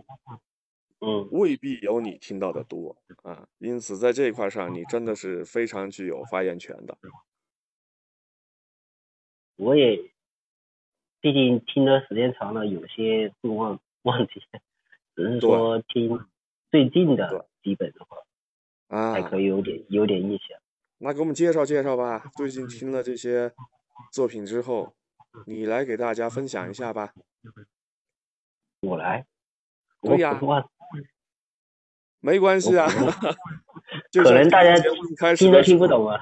[1.01, 6.97] 嗯，未必有你听到的多啊，因此在这一块上，你真的是非常具有发言权的。
[9.57, 10.12] 我也
[11.23, 14.41] 毕竟听的时间长了，有些会忘忘记，
[15.15, 16.19] 只是说听
[16.69, 18.17] 最近的基本的话，
[18.89, 19.13] 啊。
[19.13, 20.59] 还，可以有点有点印象。
[20.97, 22.25] 那给我们介绍介绍吧。
[22.35, 23.53] 最近听了这些
[24.11, 24.93] 作品之后，
[25.45, 27.13] 你来给大家分享一下吧。
[28.81, 29.25] 我来，
[30.01, 30.65] 对呀啊，
[32.19, 32.85] 没关系啊。
[34.11, 34.75] 可能，大家
[35.37, 36.19] 听都的听不懂啊。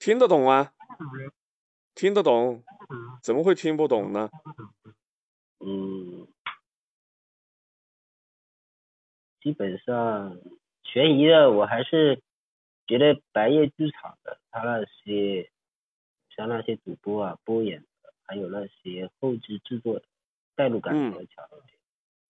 [0.00, 0.72] 听得懂啊，
[1.94, 2.64] 听得懂，
[3.22, 4.28] 怎么会听不懂呢？
[5.60, 6.26] 嗯，
[9.40, 10.38] 基本上
[10.82, 12.22] 悬疑的，我还是
[12.86, 15.50] 觉得白夜剧场的，他那些
[16.34, 20.04] 像那些主播啊、播演的，还有那些后期制作的，
[20.54, 21.12] 代入感嗯。
[21.12, 21.78] 比较强一点。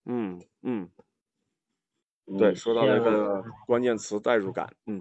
[0.03, 0.89] 嗯嗯，
[2.25, 4.99] 嗯对，说到那个关键词代入感，嗯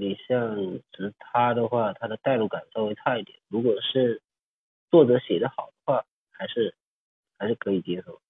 [0.00, 3.38] 你像直他的话，他的代入感稍微差一点。
[3.48, 4.22] 如果是
[4.90, 6.74] 作者写的好的话，还是
[7.36, 8.22] 还是可以接受，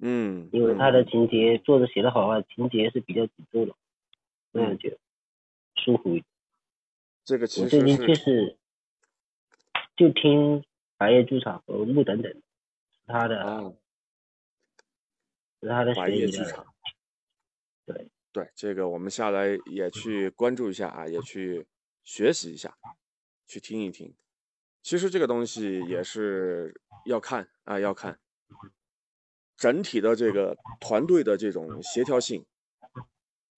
[0.00, 3.76] 嗯，因为他的嗯情节、作者写的好的话，情节是比较紧凑的，
[4.50, 4.90] 那样嗯就
[5.76, 6.24] 舒服一点。
[7.24, 8.56] 这个其我最近实
[9.96, 10.64] 就听
[10.96, 12.42] 白夜剧场和木等等，是
[13.06, 13.72] 他的、啊，
[15.60, 16.66] 是他的白悬疑的。
[17.86, 21.64] 对，对，这个我们下来也去关注一下啊，也去
[22.02, 22.76] 学习一下，
[23.46, 24.12] 去听一听。
[24.82, 28.18] 其实这个东西也是要看啊，要看
[29.56, 32.44] 整体的这个团队的这种协调性。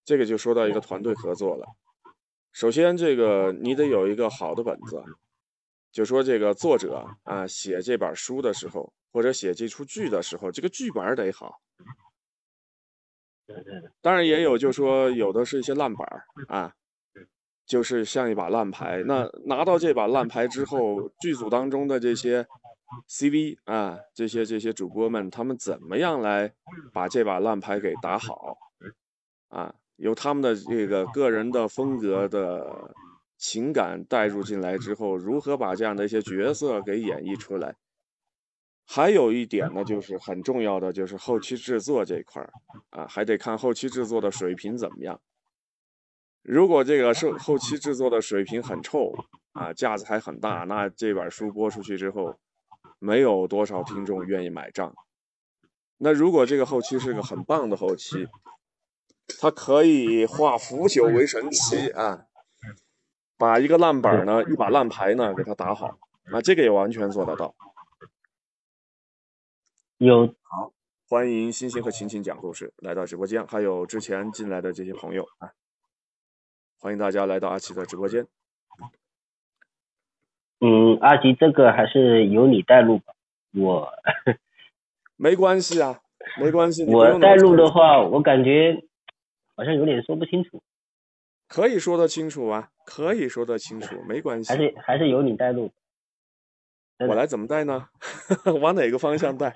[0.05, 1.65] 这个就说到一个团队合作了。
[2.53, 5.03] 首先，这个你得有一个好的本子，
[5.91, 11.59] 就说这个作者啊写这本书的时候，或者写这出剧的时候，这个剧本得好。
[13.47, 16.73] 对对对，当然也有，就说有的是一些烂板儿啊，
[17.65, 19.01] 就是像一把烂牌。
[19.07, 22.45] 那拿到这把烂牌之后，剧组当中的这些
[23.09, 26.53] CV 啊，这些这些主播们，他们怎么样来
[26.93, 28.57] 把这把烂牌给打好
[29.49, 29.73] 啊？
[29.95, 32.93] 由他们的这个个人的风格的
[33.37, 37.75] 情感带入进来之后，如何把这样的一些角色给演绎出来？
[38.89, 42.53] 还有一点呢，就是很重要的，就是后期制作这一块儿
[42.89, 45.19] 啊，还得看后期制作的水平怎么样。
[46.41, 49.13] 如果这个是后期制作的水平很臭
[49.51, 52.39] 啊，架子还很大，那这本书播出去之后，
[52.99, 54.95] 没有多少听众愿意买账。
[55.97, 58.29] 那如果这个后期是个很棒的后期，
[59.41, 62.23] 它可以化腐朽为神奇啊，
[63.37, 65.99] 把一个烂板儿呢，一把烂牌呢给它打好，
[66.31, 67.53] 啊，这个也完全做得到。
[69.99, 70.73] 有好
[71.09, 75.53] 欢迎星星和晴晴讲故事来到直播间，还有之前进来的这些朋友啊，
[76.77, 78.27] 欢迎大家来到阿奇的直播间。
[80.59, 83.15] 嗯，阿奇这个还是由你带路吧，
[83.55, 83.91] 我
[85.17, 85.99] 没关系啊，
[86.39, 88.83] 没关系，我带路的话，我感觉
[89.55, 90.61] 好像有点说不清楚，
[91.47, 94.57] 可以说得清楚啊，可以说得清楚，没关系还。
[94.57, 95.71] 是还是由你带路。
[96.99, 97.87] 我来怎么带呢？
[98.61, 99.53] 往哪个方向带？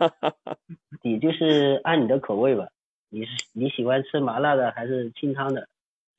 [1.02, 2.68] 你就是按你的口味吧，
[3.08, 5.68] 你是你喜欢吃麻辣的还是清汤的，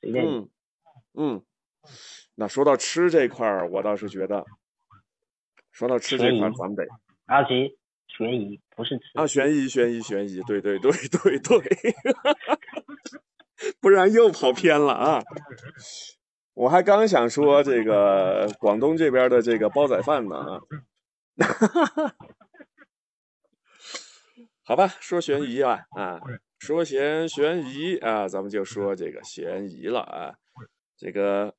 [0.01, 0.29] 随便你。
[0.37, 0.49] 嗯
[1.17, 1.41] 嗯，
[2.35, 4.45] 那说到吃这块儿，我倒是觉得，
[5.71, 6.85] 说到吃这块儿，咱们得
[7.25, 11.59] 阿吉悬疑不是吃，啊，悬疑，悬疑，悬疑，对对对对对，
[13.79, 15.23] 不然又跑偏了啊！
[16.55, 20.61] 我还刚想说这个 广东这边的这个煲仔饭呢啊，
[24.63, 26.21] 好吧，说悬疑啊啊，
[26.57, 30.35] 说悬悬疑啊，咱们就说这个悬疑了啊，
[30.97, 31.53] 这个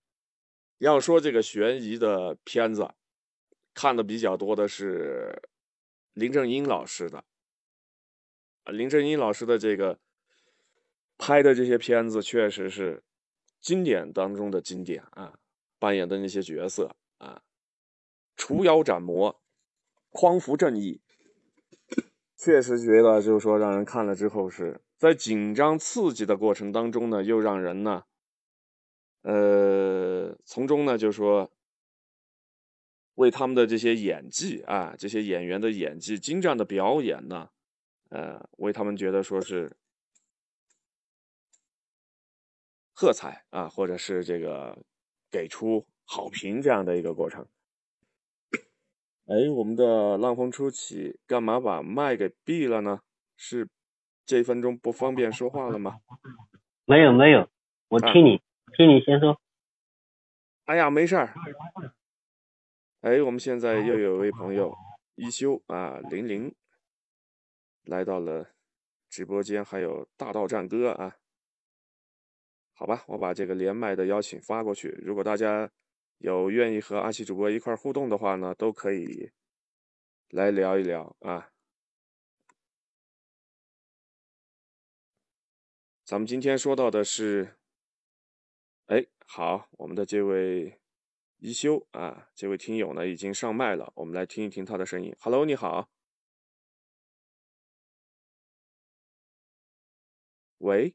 [0.78, 2.90] 要说这个悬疑的片子，
[3.74, 5.42] 看的比较多的是
[6.14, 7.18] 林正英老师的。
[8.64, 9.98] 啊，林正英老师的这个
[11.18, 13.02] 拍的这些片子确实是
[13.66, 15.40] 经典当中的经典啊，
[15.80, 17.42] 扮演的那些角色啊，
[18.36, 19.40] 除妖斩魔、
[20.10, 21.02] 匡扶正义，
[22.36, 28.04] 确实觉得就是说让人看了之后是在紧张刺激的过程当中呢，又让人呢，
[29.22, 31.50] 呃，从中呢就说
[33.16, 37.50] 为他们的这些演技啊，这些演员的演技精湛的表演呢。
[38.10, 39.76] 呃，为他们觉得说是
[42.98, 44.82] 喝彩啊，或者是这个
[45.30, 47.46] 给出好评这样的一个过程。
[49.26, 53.02] 哎，我们的浪风初起，干嘛把麦给闭了呢？
[53.36, 53.68] 是
[54.24, 56.00] 这一分钟不方便说话了吗？
[56.86, 57.50] 没有没有，
[57.88, 58.40] 我啊听你、
[58.74, 59.38] 听你先说。
[60.64, 61.34] 哎呀，没事儿，
[63.02, 64.74] 哎，我们现在又有一位朋友
[65.16, 66.54] 一休啊，零零
[67.82, 68.48] 来到了
[69.10, 71.18] 直播间，还有大道战歌啊。
[72.78, 74.88] 好吧，我把这个连麦的邀请发过去。
[75.02, 75.70] 如果大家
[76.18, 79.32] 有愿意和阿奇主播一块互动的话呢，都可以
[80.28, 81.50] 来聊一聊啊。
[86.04, 87.56] 咱们今天说到的是，
[88.88, 90.78] 哎，好，我们的这位
[91.38, 95.16] 一休啊，这位听友呢已经上麦了，我们来听一听他的声音。
[95.18, 95.88] Hello，你好，
[100.58, 100.94] 喂。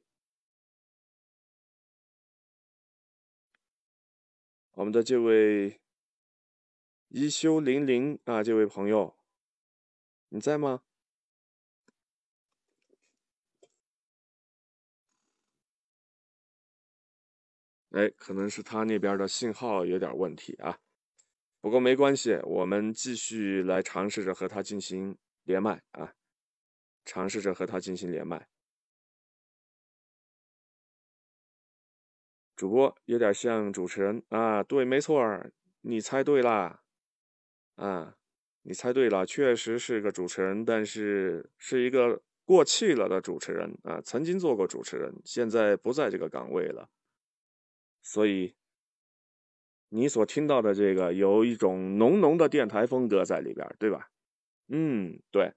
[4.82, 5.80] 我们的这位
[7.10, 9.16] 一休零零啊，这位朋友，
[10.30, 10.82] 你在吗？
[17.92, 20.80] 哎，可能是他那边的信号有点问题啊。
[21.60, 26.16] 不过没关系，我们继续来尝试着和他进行连麦啊，
[27.06, 28.48] 尝试着和他进行连麦。
[32.62, 35.43] 主播有点像主持人啊，对，没错，
[35.82, 36.84] 你猜对啦，
[37.76, 38.16] 啊，
[38.62, 46.88] 你猜对了，确实是个主持人，但是是一个过气了的主持人啊，曾经做过主持人，现在不在这个岗位了，
[48.03, 48.53] 所以
[49.89, 54.12] 你所听到的这个有一种浓浓的电台风格在里边，对吧？
[54.68, 55.51] 嗯，对。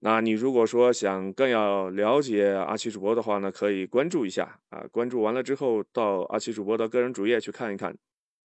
[0.00, 4.86] 那你如果说想更要了解阿奇主播的话呢，可以关注一下啊。
[4.92, 7.98] 关注完了之后，到阿奇主播的个人主页去看一看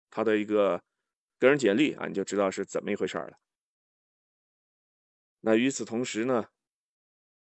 [0.09, 0.83] 他的一个
[1.39, 3.33] 个人简历啊，你就知道是怎么一回事了。
[5.43, 6.47] 那与此同时呢，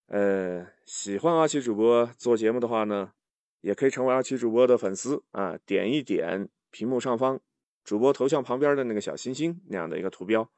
[0.08, 3.14] 呃，喜欢阿奇主播做节目的话呢，
[3.62, 7.40] 也可以成为阿奇主播的粉丝啊，点一点屏幕上方
[7.82, 10.50] 主播头像旁边的那个小星星那样的一个图标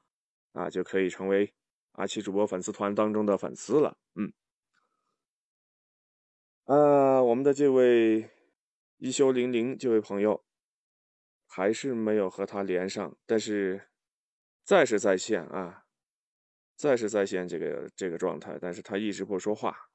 [0.52, 1.54] 啊，就可以成为。
[1.96, 4.32] 阿奇主播粉丝团当中的粉丝了，嗯，
[6.64, 8.30] 呃，我们的这位
[8.98, 10.44] 一休零零这位朋友
[11.46, 13.88] 还是没有和他连上，但是
[14.62, 15.86] 在是在线啊，
[16.76, 19.90] 在是在线这个这个状态，但是他一直不说话，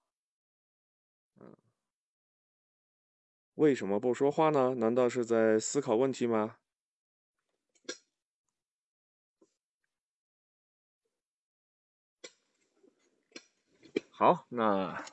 [3.55, 4.73] 为什么不说话呢？
[4.75, 6.57] 难道是在思考问题吗？
[14.21, 15.03] 好，那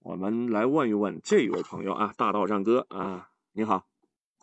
[0.00, 3.88] 我们来问一问这一位朋友啊，大道战哥啊，你好，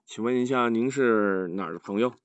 [0.07, 2.15] 请问一下您是哪儿的朋友？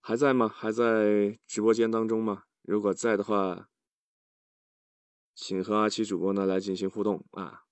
[0.00, 0.48] 还在吗？
[0.48, 2.44] 还在直播间当中吗？
[2.62, 3.68] 如果在的话，
[5.34, 7.64] 请和阿奇主播呢来进行互动啊。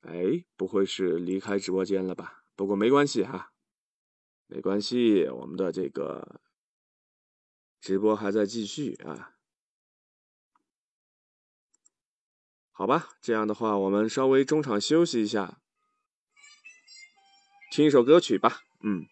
[0.00, 2.44] 哎，不会是离开直播间了吧？
[2.56, 3.50] 不过没关系哈。
[4.54, 6.40] 没关系，我们的这个
[7.80, 9.32] 直播还在继续啊。
[12.70, 15.60] 好吧，这样的话，我们稍微中场休息一下，
[17.72, 18.60] 听一首歌曲吧。
[18.84, 19.08] 嗯。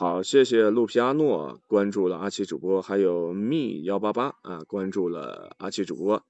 [0.00, 6.24] 好，谢谢路皮阿诺关注了阿奇主播，还有蜜幺八八啊关注了阿奇主播。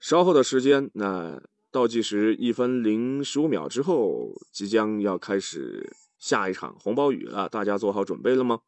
[0.00, 1.38] 稍后的时间，那
[1.70, 8.62] 倒计时一分零十五秒之后，即将要开始下一场红包雨了，大家做好准备了吗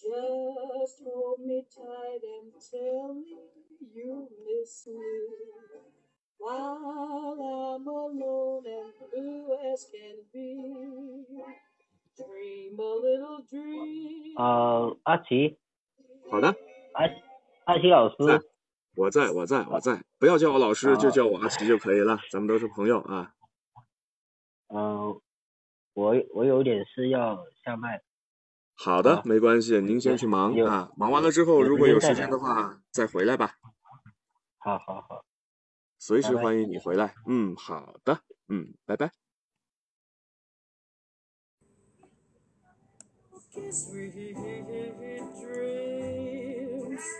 [0.00, 3.36] ？Just hold me tight and tell me
[3.94, 4.96] you miss me
[6.38, 6.78] while
[7.36, 10.46] I'm alone and blue as can be.
[12.16, 14.34] Dream a little dream.
[14.36, 15.58] 呃，阿奇。
[16.30, 16.48] 好的。
[16.94, 17.04] 阿
[17.64, 18.16] 阿奇老师。
[18.96, 20.02] 我在，我在，我在。
[20.18, 22.18] 不要叫我老师，就叫我阿奇就可以了。
[22.30, 23.34] 咱们都是朋友啊。
[24.68, 25.20] 嗯，
[25.94, 28.02] 我我有点事要下麦。
[28.82, 30.90] 好的，没关系，您先去忙啊。
[30.96, 33.56] 忙完了之后，如果有时间的话，再回来吧。
[34.56, 35.22] 好好好，
[35.98, 37.14] 随时欢迎你回来。
[37.26, 39.12] 嗯，好的，嗯，拜拜。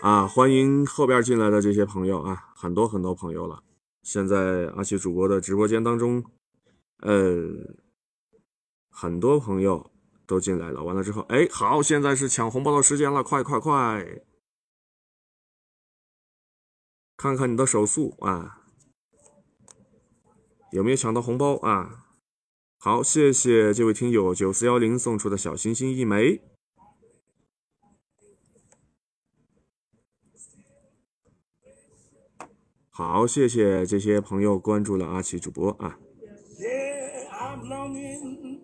[0.01, 3.61] 啊，欢迎后边进来的这些朋友啊，很多很多朋友了。
[4.01, 6.25] 现在阿奇主播的直播间当中，
[7.01, 7.75] 呃，
[8.89, 9.91] 很多朋友。
[10.31, 10.81] 都进来了。
[10.81, 14.21] 完了之后，哎，好，现在是抢红包的时间了，快快快！
[17.17, 18.63] 看看你的手速啊，
[20.71, 22.05] 有没有抢到红包啊？
[22.79, 26.41] 好，谢谢这位听友九四幺零送出的小心心一枚。
[32.89, 35.99] 好，谢谢这些朋友关注了阿奇主播啊。
[36.57, 37.27] Yeah,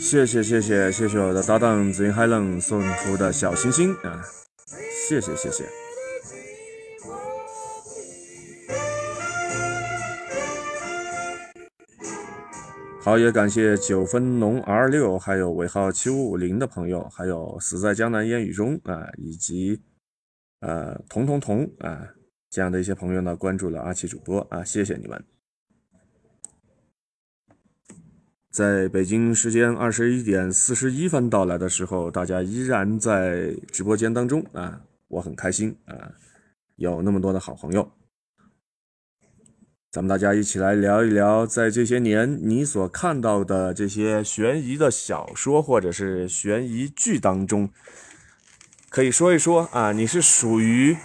[0.00, 4.20] 谢谢谢谢谢谢我的搭档紫云海冷送出的小心心啊，
[5.08, 5.64] 谢谢谢谢。
[13.02, 19.80] 好，也感谢九分龙 R 六，还有尾号七五五零的朋友，还有死在江南烟雨中啊，以及
[20.60, 22.08] 呃彤彤彤啊
[22.50, 25.24] 这样的一些朋友呢，关注了阿奇主播啊，谢谢你们。
[28.50, 36.12] 在北京时间二十一点四十一分到来的时候，大家依然在直播间当中啊，我很开心啊，
[36.74, 37.92] 有那么多的好朋友。
[39.92, 47.70] 咱们大家一起来聊一聊，在这些年你所看到的这些悬疑的小说或者是悬疑剧当中，
[48.88, 50.96] 可以说一说啊，你是属于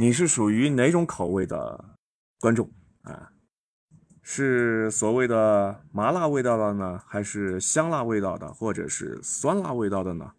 [0.00, 1.96] 你是属于哪种口味的
[2.38, 2.70] 观众
[3.02, 3.32] 啊？
[4.22, 10.32] 是所谓的麻辣味道的呢，还是香辣味道的，或者是酸辣味道的呢？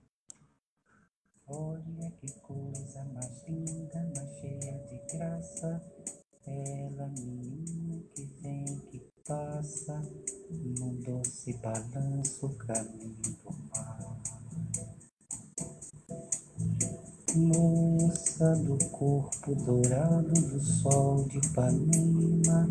[17.36, 22.68] Moça do corpo dourado do sol de Ipanema,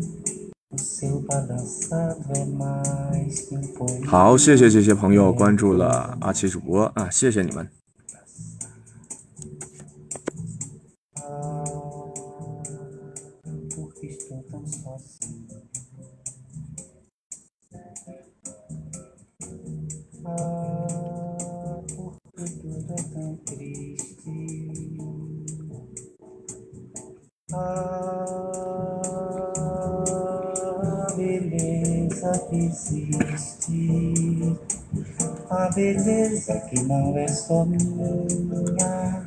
[0.69, 7.78] o seu balançado é mais que um 好，谢谢这些朋友关注了阿奇主播啊，谢谢你们。
[31.17, 33.89] Beleza que existe.
[35.49, 39.25] A beleza que não é só minha,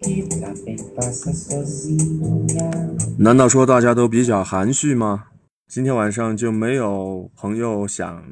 [0.00, 2.70] que também passa sozinha.
[3.18, 5.26] 难道说大家都比较含蓄吗？
[5.68, 8.24] 今天晚上就没有朋友想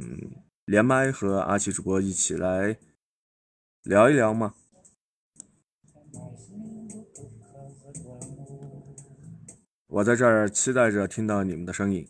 [0.65, 2.79] 连麦和阿奇主播一起来
[3.85, 4.55] 聊一聊吗？
[9.89, 12.09] 我在这儿期待着听到你们的声音。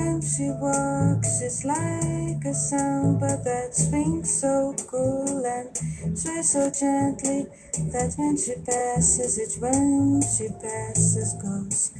[0.00, 7.46] When she walks, it's like a samba that swings so cool and sways so gently
[7.92, 11.92] that when she passes, each one she passes goes.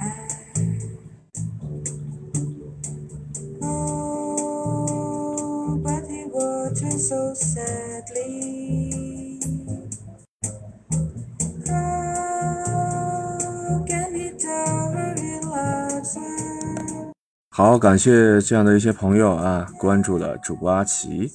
[0.00, 0.28] Ah.
[3.62, 8.67] Oh, but he watches so sadly.
[17.58, 21.32] 好，感谢这样的一些朋友啊，关注了主播阿奇，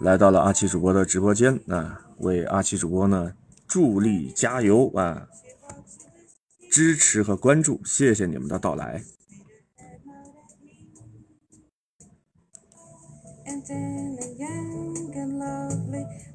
[0.00, 3.34] 来到了阿奇主播的直播间啊，为阿奇主播呢
[3.68, 5.28] 助力加油啊，
[6.72, 9.00] 支持和关注，谢谢你们的到来。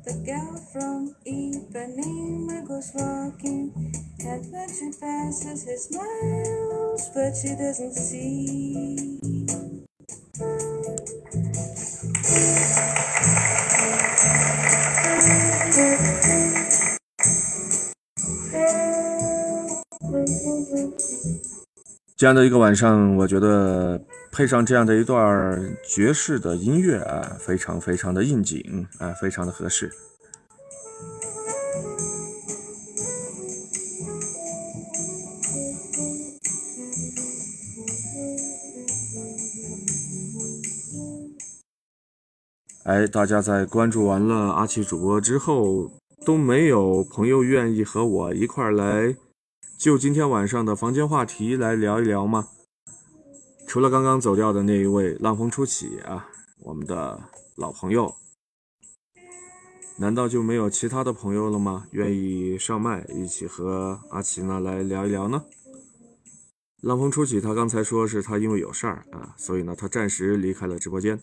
[0.06, 3.72] The girl from Ipanema goes walking.
[4.20, 9.20] And when she passes, he smiles, but she doesn't see.
[22.24, 24.02] 这样的一个晚上，我觉得
[24.32, 29.92] 配上这样的一段爵士的音乐啊，非常非常的应景啊，非常的合适。
[42.86, 45.92] 哎，大家在关注完了阿奇主播之后，
[46.26, 49.14] 都没有朋友愿意和我一块儿来
[49.84, 52.48] 就今天晚上的房间话题来聊一聊吗？
[53.68, 56.30] 除了刚刚走掉的那一位浪风初起啊，
[56.62, 57.22] 我们的
[57.58, 58.16] 老朋友，
[59.98, 61.88] 难道就没有其他的朋友了吗？
[61.92, 65.44] 愿意上麦一起和阿奇呢来聊一聊呢？
[66.82, 71.20] 浪风初起，他刚才说是他因为有事儿啊，所以呢他暂时离开了直播间。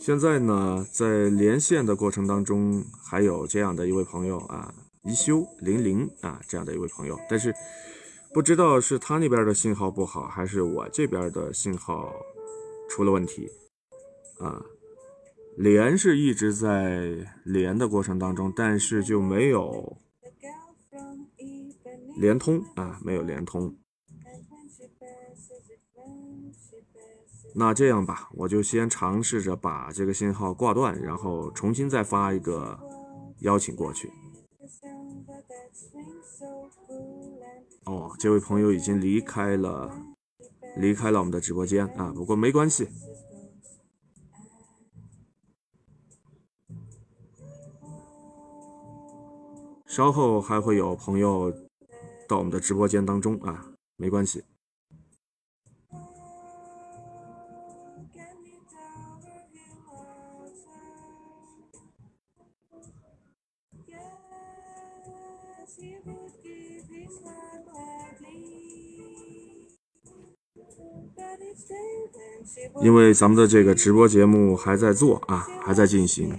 [0.00, 4.72] 现在呢，在连线的过程当中，还有这样的一位朋友啊，
[5.06, 7.54] 一休零零啊，这样的一位朋友，但是
[8.34, 12.12] 不知道是他那边的信号不好，还是我这边的信号
[12.88, 13.48] 出了问题
[14.40, 14.62] 啊。
[15.56, 19.96] 连是一直在连的过程当中，但是就没有
[22.18, 23.74] 连通啊，没有连通。
[27.54, 32.78] 那这样吧，我就先尝试着把这个信号挂断，然后重新再发一个
[33.40, 34.10] 邀请过去。
[37.84, 39.90] 哦，这位朋友已经离开了，
[40.76, 42.12] 离开了我们的直播间啊。
[42.12, 42.88] 不过没关系，
[49.86, 51.52] 稍后还会有朋友
[52.28, 54.44] 到我们的直播间当中啊，没关系。
[72.82, 76.38] 因为咱们的这个直播节目还在做啊，还在进行。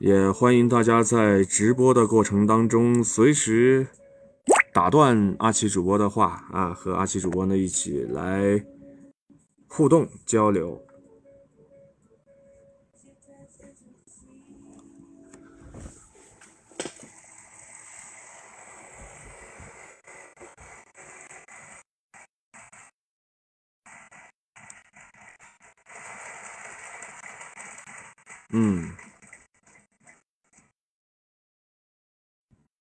[0.00, 3.86] 也欢迎大家在直播的过程当中随时
[4.74, 8.64] 打断阿奇主播的话啊，和阿奇主播呢一起来
[9.68, 10.80] 互动交流。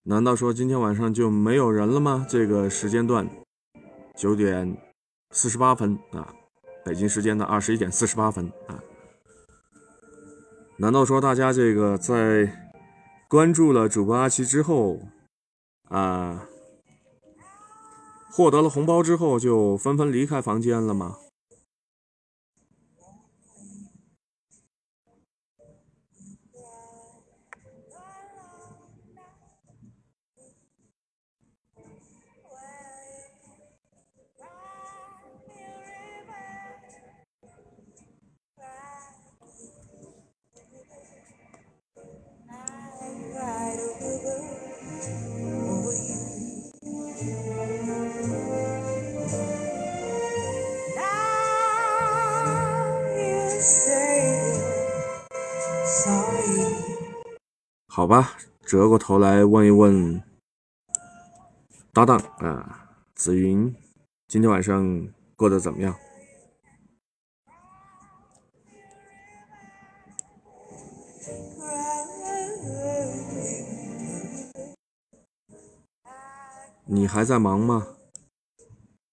[0.04, 2.26] 难道说今天晚上就没有人了吗？
[2.28, 3.30] 这个时间段，
[4.16, 4.76] 九点
[5.30, 6.34] 四十八分啊，
[6.84, 8.82] 北京时间的二十一点四十八分啊，
[10.78, 12.52] 难道说大家这个在
[13.30, 15.00] 关注了主播阿奇之后
[15.90, 16.48] 啊，
[18.32, 21.18] 获得了红包之后就纷纷离开房间了吗？
[57.88, 60.24] 好吧，折过头来问一问
[61.94, 63.76] 搭档啊，紫云，
[64.28, 65.96] 今天晚上过得怎么样？
[76.94, 77.88] 你还在忙吗？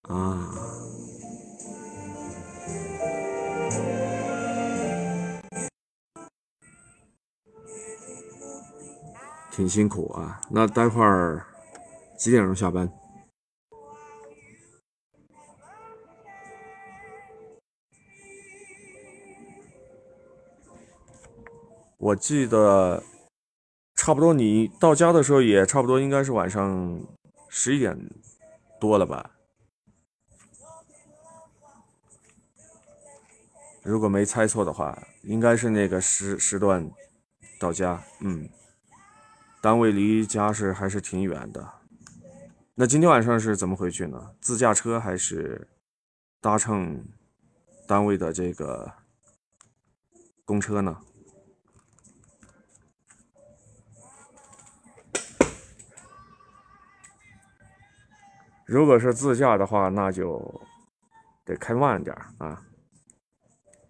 [0.03, 0.51] 啊。
[9.53, 11.47] 挺辛苦啊，那待会儿
[12.19, 12.93] 几点钟下班？
[21.99, 23.05] 我记得
[23.95, 27.01] 差不多，你到家的时候也差不多，应该是晚上
[27.49, 27.99] 十一点
[28.81, 29.31] 多了吧？
[33.83, 36.91] 如果没猜错的话，应该是那个时时段
[37.59, 38.49] 到家，嗯。
[39.61, 41.69] 单位离家是还是挺远的，
[42.77, 44.37] 那今天晚上是怎么回去呢？
[44.41, 45.69] 自驾车还是
[46.41, 47.05] 搭乘
[47.89, 48.93] 单位的这个
[50.45, 51.01] 公车呢？
[58.69, 60.61] 如果是自驾的话，那就
[61.43, 62.63] 得开慢点啊。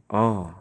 [0.07, 0.55] 哦，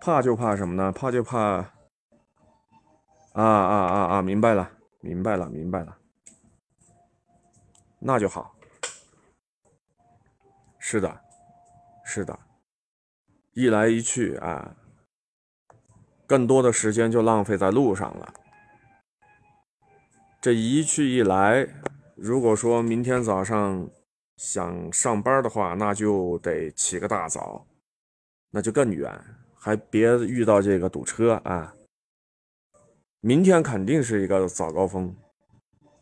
[0.00, 0.92] 怕就怕什么呢？
[0.92, 1.72] 怕就怕啊
[3.34, 4.22] 啊啊啊！
[4.22, 4.70] 明白了，
[5.00, 5.98] 明白了，明白了。
[7.98, 8.54] 那就好。
[10.78, 11.20] 是的，
[12.04, 12.38] 是的，
[13.52, 14.76] 一来一去啊，
[16.26, 18.34] 更多的时间就浪费在路上了。
[20.40, 21.66] 这一去一来，
[22.14, 23.88] 如果说明天早上
[24.36, 27.66] 想上班的话，那就得起个大早，
[28.50, 29.18] 那就更远，
[29.54, 31.74] 还别遇到这个堵车啊。
[33.20, 35.16] 明天肯定是一个早高峰，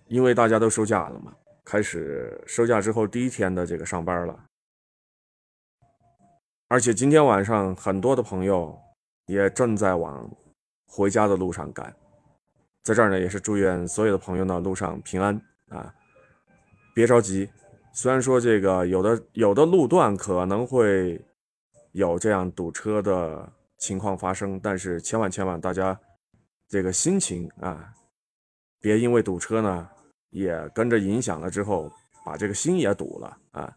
[0.09, 1.33] 因为大家都收假了嘛，
[1.65, 4.45] 开始收假之后第一天的这个上班了。
[6.69, 8.79] 而且今天晚上很多的朋友
[9.27, 10.31] 也正在往
[10.87, 11.95] 回家的路上赶，
[12.83, 15.95] 在这儿呢也是祝愿所有的朋友呢路上平安啊，
[16.95, 17.49] 别着急。
[17.93, 21.25] 虽然说这个有的有的路段可能会
[21.93, 25.99] 有这样堵车的情况发生，但是千万千万大家
[26.69, 27.93] 这个心情啊，
[28.81, 29.89] 别因为堵车呢
[30.31, 31.91] 也跟着影响了之后，
[32.27, 33.77] 把这个心也堵了啊。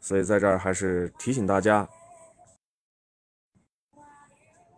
[0.00, 1.88] 所以在这儿还是提醒大家，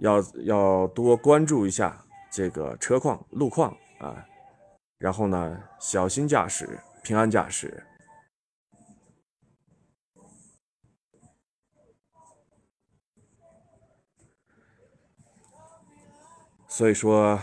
[0.00, 4.26] 要要多关注一下这个车况、路况啊，
[4.98, 7.86] 然后呢，小心驾驶，平安驾驶。
[16.66, 17.38] 所以说，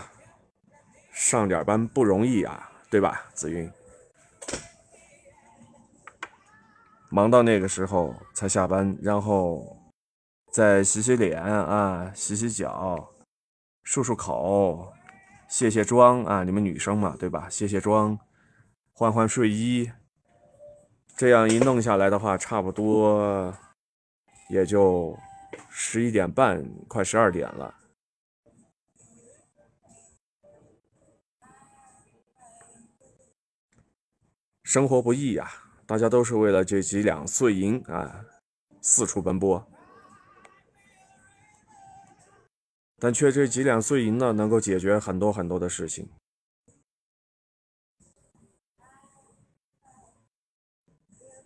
[1.12, 3.70] 上点班不容易啊，对吧，子云？
[7.08, 9.77] 忙到那个时候才下班，然后
[10.50, 13.12] 再洗洗脸啊，洗洗脚，
[13.84, 14.92] 漱漱口，
[15.48, 16.42] 卸卸妆啊。
[16.42, 17.48] 你们女生嘛，对吧？
[17.48, 18.18] 卸卸妆，
[18.92, 19.90] 换换睡衣，
[21.16, 23.54] 这样一弄下来的话，差不多
[24.48, 25.16] 也就
[25.70, 27.74] 十一点半，快十二点了。
[34.64, 35.48] 生活不易呀。
[35.86, 38.22] 大家都是为了这几两碎银啊，
[38.82, 39.66] 四处奔波，
[42.98, 46.08] 但却这几两碎银呢，能够解决很多很多的事情。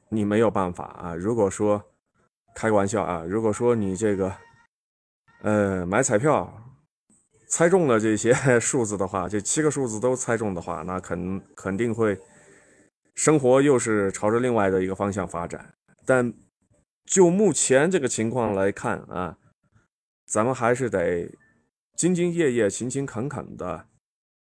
[0.09, 1.14] 你没有办法啊！
[1.14, 1.82] 如果说
[2.55, 4.36] 开玩笑啊，如果说你这个，
[5.42, 6.74] 呃，买彩票
[7.48, 12.20] 猜中了这些 数字的话，这七个数字都猜中的话，那肯肯定会。
[13.14, 15.74] 生活又是朝着另外的一个方向发展，
[16.07, 16.32] 但
[17.05, 19.36] 就目前这个情况来看啊，
[20.24, 21.30] 咱们还是得
[21.97, 23.88] 兢兢业业、勤勤恳恳的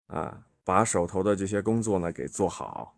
[0.07, 2.97] 啊，把手头的这些工作呢给做好。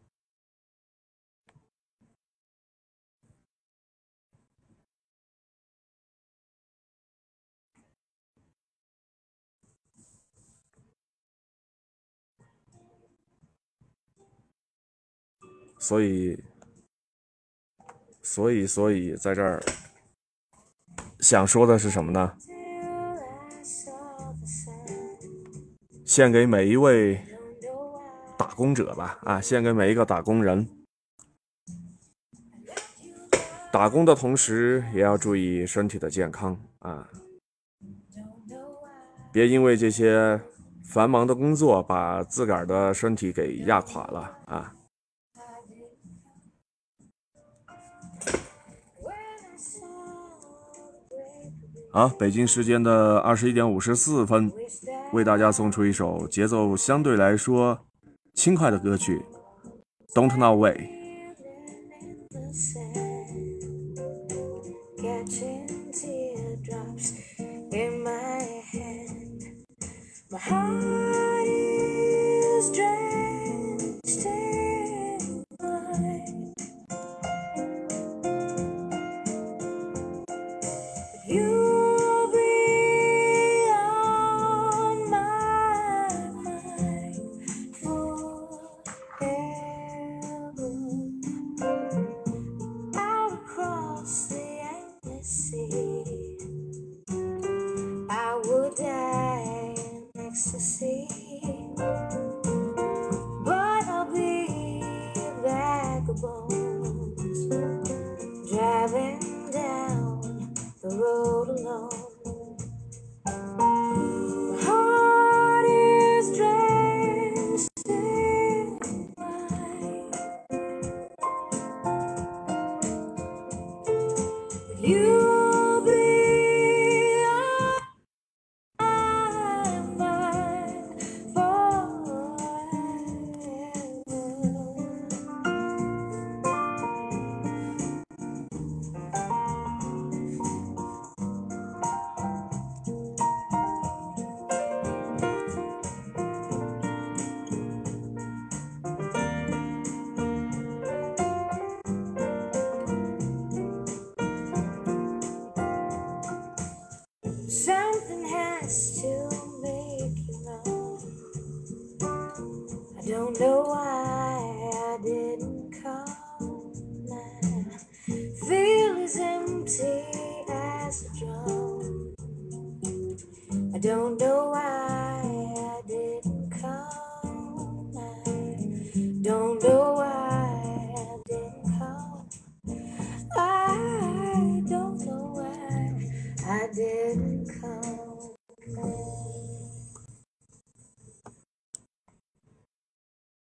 [15.80, 16.44] 所以，
[18.24, 19.64] 所以，所以，在这儿
[21.20, 22.36] 想说的是什么呢？
[26.06, 27.20] 献给每一位
[28.38, 30.70] 打工者吧，啊，献给每一个打工人。
[33.72, 37.10] 打工的同时，也要注意身体的健康啊，
[39.34, 40.40] 别因为这些
[40.84, 44.76] 繁忙的工作把自个儿的身体给压垮了啊。
[51.92, 54.52] 好，北京时间的二十一点五十四分，
[55.16, 57.80] 为大家送出一首节奏相对来说
[58.34, 59.24] 轻快的歌曲
[60.14, 60.74] 《Don't Know Way》。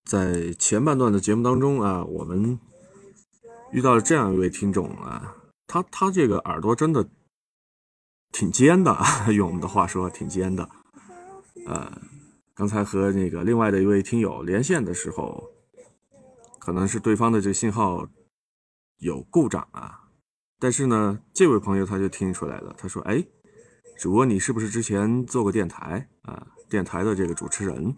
[0.07, 2.57] 在前半段的节目当中啊，我们
[3.73, 5.35] 遇到了这样一位听众啊，
[5.67, 7.09] 他他这个耳朵真的
[8.31, 8.97] 挺尖的，
[9.35, 10.69] 用我们的话说挺尖的。
[11.65, 12.01] 呃，
[12.55, 15.51] 刚才和那个另外的一位听友连线的时候，
[16.57, 18.07] 可能是对方的这个信号
[18.99, 20.07] 有故障啊，
[20.57, 23.21] 但是呢，这位朋友他就听出来了，他说：“哎，
[23.99, 26.47] 主播你是不是之前做过电台啊？
[26.69, 27.93] 电台的这个主持人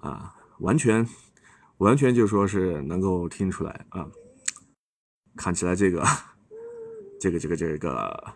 [0.00, 1.06] 啊？”完全，
[1.76, 4.10] 完全就说是能够听出来啊！
[5.36, 6.02] 看起来这个，
[7.20, 8.34] 这个，这个，这个，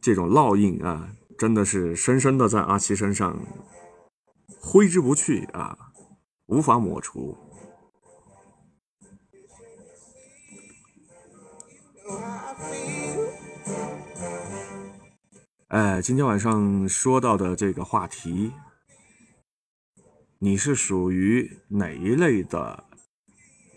[0.00, 3.38] 这种烙印啊，真的是深深的在阿奇身上
[4.62, 5.92] 挥之不去啊，
[6.46, 7.36] 无法抹除。
[15.68, 18.50] 哎，今天晚上说到的这个话题。
[20.42, 22.84] 你是属于哪一类的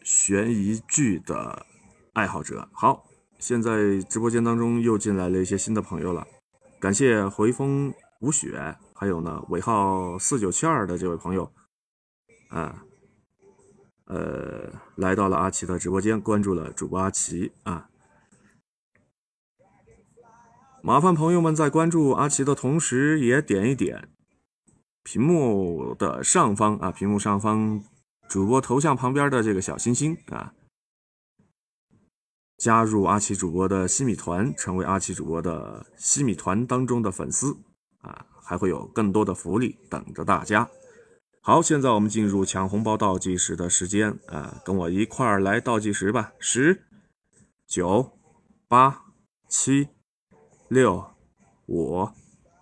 [0.01, 1.65] 悬疑剧的
[2.13, 2.69] 爱好者？
[2.71, 3.05] 好，
[3.37, 6.25] 现在直播间当中又进来了一些新的朋友了，
[6.79, 11.51] 感谢回风无雪，还有呢尾号四九七二的这位朋友，
[12.47, 12.85] 啊，
[14.05, 17.89] 呃，来到了阿奇的直播间，关注了主播阿奇啊，
[20.81, 24.12] 麻烦朋友们在关注阿奇的同时，也点一点。
[25.03, 27.83] 屏幕的上方啊，屏幕上方
[28.29, 30.53] 主播头像旁边的这个小心心啊，
[32.57, 37.57] 加入阿奇主播的西米团，成为阿奇主播的西米团当中的粉丝
[38.01, 40.69] 啊，还会有更多的福利等着大家。
[41.41, 46.85] 好，现在我们进入抢红包倒计时的时间啊，跟我一块儿来倒计时吧，十、
[47.67, 48.17] 九、
[48.69, 49.03] 八、
[49.49, 49.89] 七、
[50.69, 51.05] 六、
[51.67, 52.07] 五、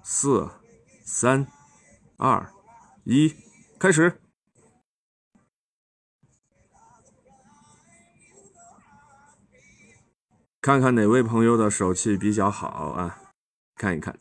[0.04, 0.50] 四、
[1.06, 1.46] 三。
[2.22, 2.54] 二，
[3.04, 3.36] 一，
[3.80, 4.22] 开始。
[10.62, 13.34] 看看哪位朋友的手气比较好啊？
[13.76, 14.20] 看一看。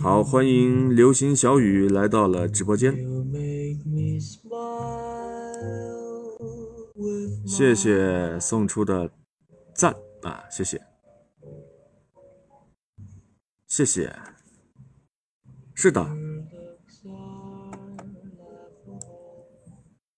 [0.00, 2.94] 好，欢迎流星小雨来到了直播间，
[7.44, 9.10] 谢谢送出的
[9.74, 10.80] 赞啊，谢谢，
[13.66, 14.14] 谢谢，
[15.74, 16.06] 是的，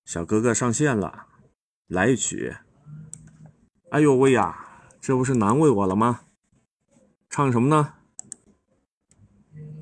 [0.04, 1.28] 小哥哥上线了，
[1.86, 2.54] 来一曲，
[3.90, 4.73] 哎呦喂呀！
[5.06, 6.22] 这不是难为我了吗？
[7.28, 7.96] 唱什么呢？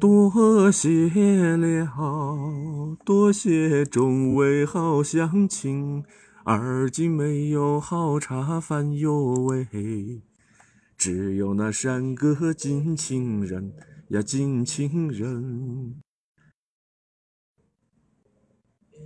[0.01, 1.09] 多谢
[1.57, 6.05] 了，多谢众位好乡亲，
[6.45, 10.23] 而今没有好茶饭哟喂，
[10.97, 13.77] 只有那山歌敬情人
[14.09, 16.03] 呀敬情人。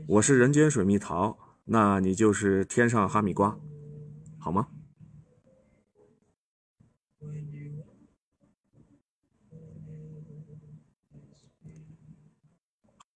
[0.08, 1.36] 我是人间水蜜桃，
[1.66, 3.58] 那你就是天上哈密瓜，
[4.38, 4.68] 好吗？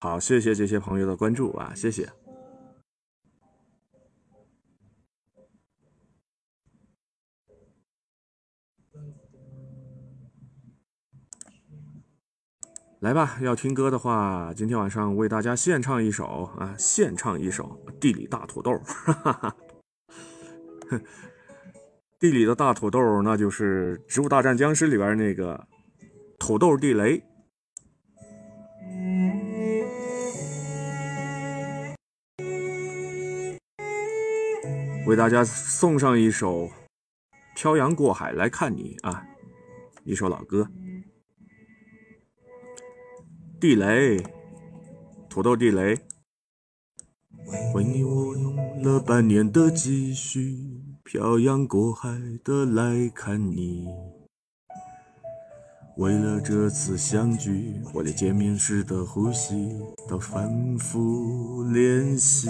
[0.03, 2.09] 好，谢谢这些朋友的关注啊，谢谢。
[13.01, 18.71] 来吧，要听歌的话，今天晚上为大家献唱一首啊，献唱一首《地里大土豆》。
[22.17, 25.67] 地里的大土豆，那就是《植物大战僵尸》里边那个
[26.39, 27.23] 土豆地雷。
[35.07, 36.67] 为大家送上一首
[37.55, 39.25] 《漂洋过海来看你》啊。
[40.03, 40.69] 一首老歌。
[43.59, 44.23] 地雷，
[45.27, 45.99] 土豆地雷。
[47.73, 50.55] 为你我用了半年的积蓄，
[51.03, 52.09] 漂洋过海
[52.43, 53.87] 的来看你。
[55.97, 62.49] 为了这次相聚，我连见面时的呼吸都反复练习。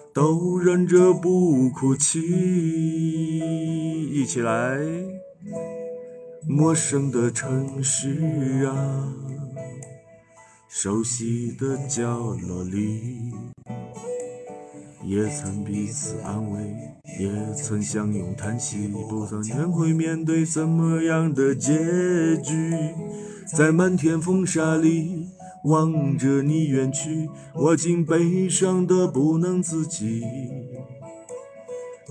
[0.13, 2.19] 都忍着不哭泣。
[4.09, 4.77] 一起来，
[6.47, 9.13] 陌生的城市啊，
[10.67, 13.31] 熟悉的角落里。
[15.03, 16.59] 也曾彼此安慰，
[17.19, 22.71] 也曾相拥叹息，不曾学会面对怎么样的结局。
[23.57, 25.27] 在漫天风沙里
[25.65, 30.23] 望着你远去，我竟悲伤的不能自己。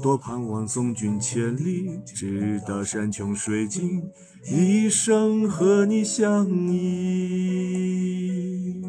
[0.03, 4.03] 多盼望送君千里，直到山穷水尽，
[4.51, 8.83] 一生和你相依。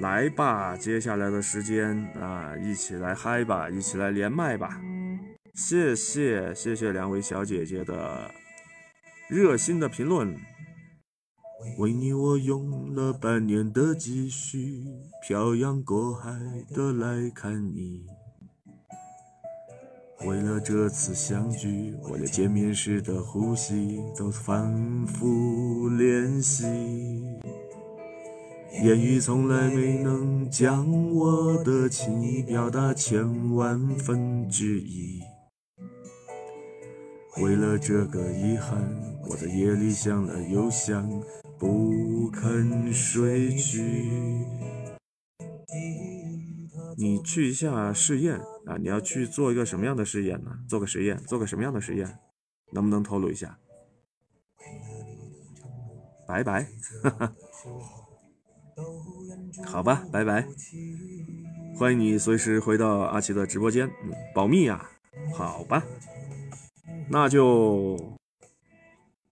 [0.00, 4.80] 来吧，接下来的时间啊，一起来嗨吧，一起来连麦吧！
[5.54, 8.28] 谢谢谢谢两位小姐姐的
[9.28, 10.36] 热心的评论。
[11.78, 14.82] 为你我用了半年的积蓄，
[15.24, 16.30] 漂洋过海
[16.74, 18.04] 的来看你。
[20.26, 26.64] 为了这次相聚，我连见面时的呼吸都反复练习。
[28.82, 35.20] 言语从来没能将我的情意表达千万分之一。
[37.38, 38.80] 为了这个遗憾，
[39.28, 41.08] 我在夜里想了又想，
[41.58, 43.82] 不肯睡去。
[46.96, 48.76] 你去一下试验啊！
[48.78, 50.52] 你要去做一个什么样的试验呢？
[50.68, 52.18] 做个实验，做个什么样的实验？
[52.72, 53.58] 能不能透露一下？
[56.28, 56.68] 拜拜，
[57.02, 57.32] 哈哈。
[59.66, 60.46] 好吧，拜拜。
[61.76, 64.88] 欢迎你随时回到阿奇的直播间，嗯，保密啊。
[65.34, 65.84] 好吧，
[67.08, 68.18] 那就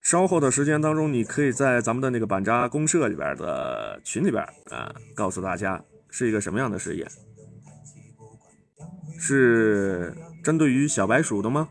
[0.01, 7.07] 稍后的时间当中，你可以在咱们的那个板扎公社里边的群里边啊，告诉大家是一个什么样的实验，
[9.17, 11.69] 是针对于小白鼠的吗？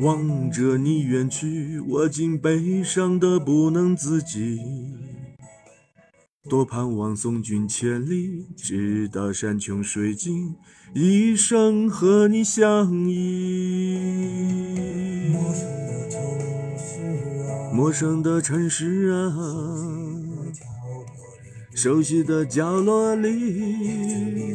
[0.00, 4.58] 望着你远去，我竟悲伤的不能自己。
[6.46, 10.54] 多盼望送君千里，直到山穷水尽，
[10.92, 13.98] 一生和你相依。
[17.72, 19.34] 陌生的城市啊，
[21.74, 24.54] 熟悉的角落里。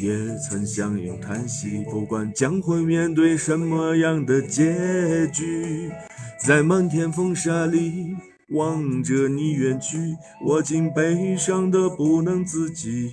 [0.00, 5.90] 也曾相拥叹息，不管将会面对什么样的结局，
[6.40, 8.16] 在漫天风沙里
[8.52, 13.12] 望着你远去，我竟悲伤的不能自己。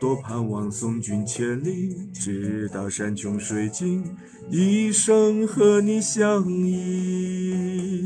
[0.00, 4.04] 多盼望送君千里，直到山穷水尽，
[4.50, 8.04] 一生和你相依。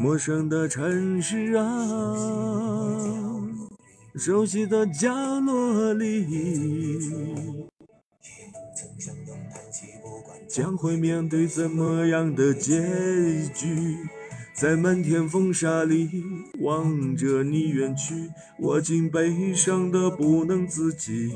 [0.00, 1.64] 陌生的城市啊。
[4.14, 6.26] 熟悉的角落里，
[10.48, 12.80] 将会面对怎么样的结
[13.54, 13.98] 局？
[14.54, 16.10] 在漫天风沙里
[16.60, 21.32] 望着你远去，我竟悲伤的不能自己。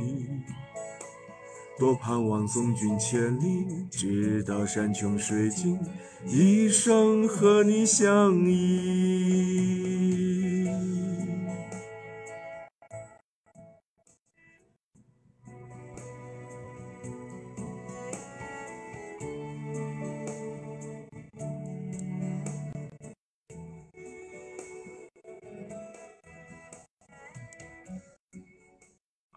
[1.79, 5.79] 多盼望送君千里，直到山穷水尽，
[6.27, 9.73] 一生和你相依。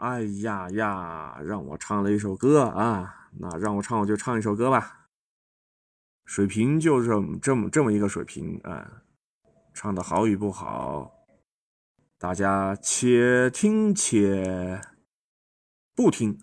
[0.06, 3.32] 哎呀呀，让我唱了一首歌啊！
[3.40, 5.08] 那让我唱，我就唱一首歌吧。
[6.26, 9.02] 水平就这么这么这么一个水平啊！
[9.74, 11.12] 唱的好与不好，
[12.20, 14.80] 大家且听且
[15.96, 16.38] 不听。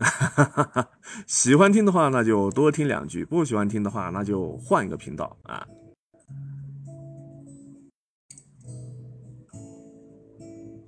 [1.28, 5.64] 喜欢听的话，那就多听两句；不喜欢听的话，那就换一个频道啊。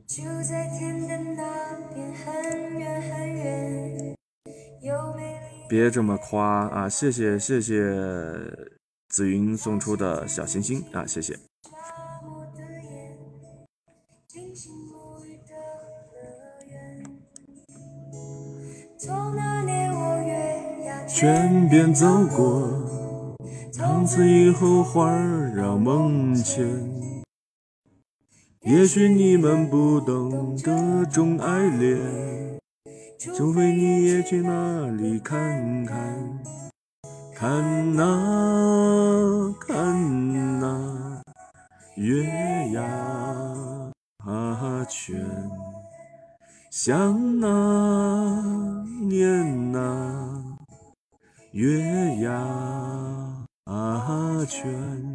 [0.07, 1.14] 就在天的
[5.69, 6.89] 别这么夸啊！
[6.89, 7.75] 谢谢谢谢
[9.09, 11.39] 紫云送出的小心心啊，谢谢。
[21.07, 23.37] 泉边走过，
[23.73, 26.67] 从此以后环绕梦前。
[28.63, 32.54] 也许你们不懂这种爱恋，
[33.33, 36.43] 除非你也去那里看看，
[37.35, 41.23] 看那看那
[41.97, 42.25] 月
[42.73, 42.83] 牙
[44.89, 45.17] 泉，
[46.71, 50.57] 想那念那
[51.53, 53.47] 月牙
[54.47, 55.14] 泉。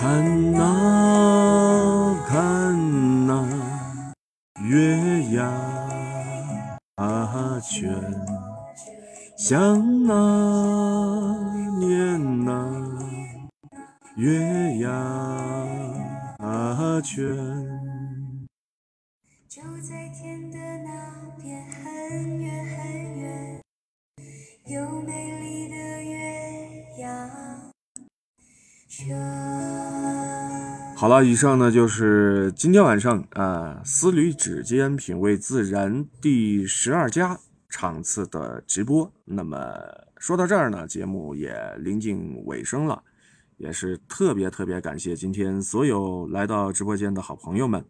[0.00, 3.44] 看那看那
[4.62, 5.50] 月牙
[7.60, 7.92] 泉，
[9.36, 10.14] 想那
[11.80, 12.52] 年那
[14.14, 14.88] 月牙
[17.02, 17.57] 泉。
[31.18, 39.12] 了，以上呢就是今天晚上啊，丝缕指尖品味自然第十二家场次的直播。
[39.24, 39.58] 那么
[40.16, 43.02] 说到这儿呢，节目也临近尾声了，
[43.56, 47.84] 也是特别特别感谢今天所有来到直播间的好朋友们。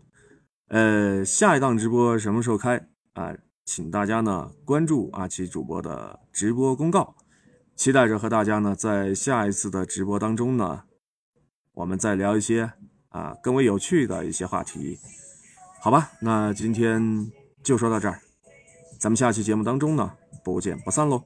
[0.68, 3.36] 呃，下一档直播什么时候开啊？
[3.66, 7.14] 请大家呢关注阿奇主播的直播公告，
[7.76, 10.84] 期待着和大家呢在下一次的直播当中呢，
[11.74, 12.72] 我们再聊一些
[13.18, 14.96] 啊更为有趣的一些话题，
[15.80, 16.12] 好吧？
[16.20, 17.02] 那今天
[17.64, 18.20] 就说到这儿，
[19.00, 20.12] 咱们下期节目当中呢
[20.44, 21.24] 不见不散喽。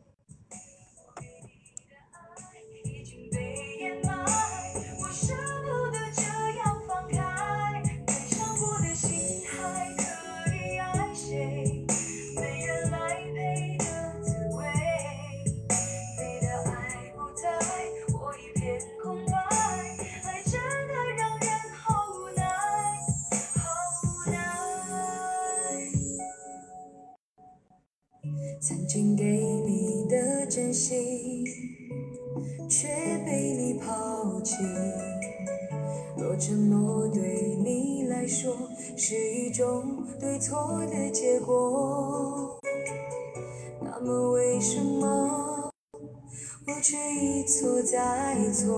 [47.94, 48.72] 一错？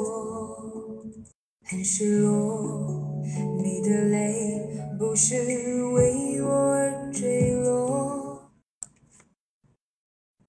[1.63, 3.23] 很失落，
[3.63, 4.69] 你的泪
[4.99, 5.37] 不是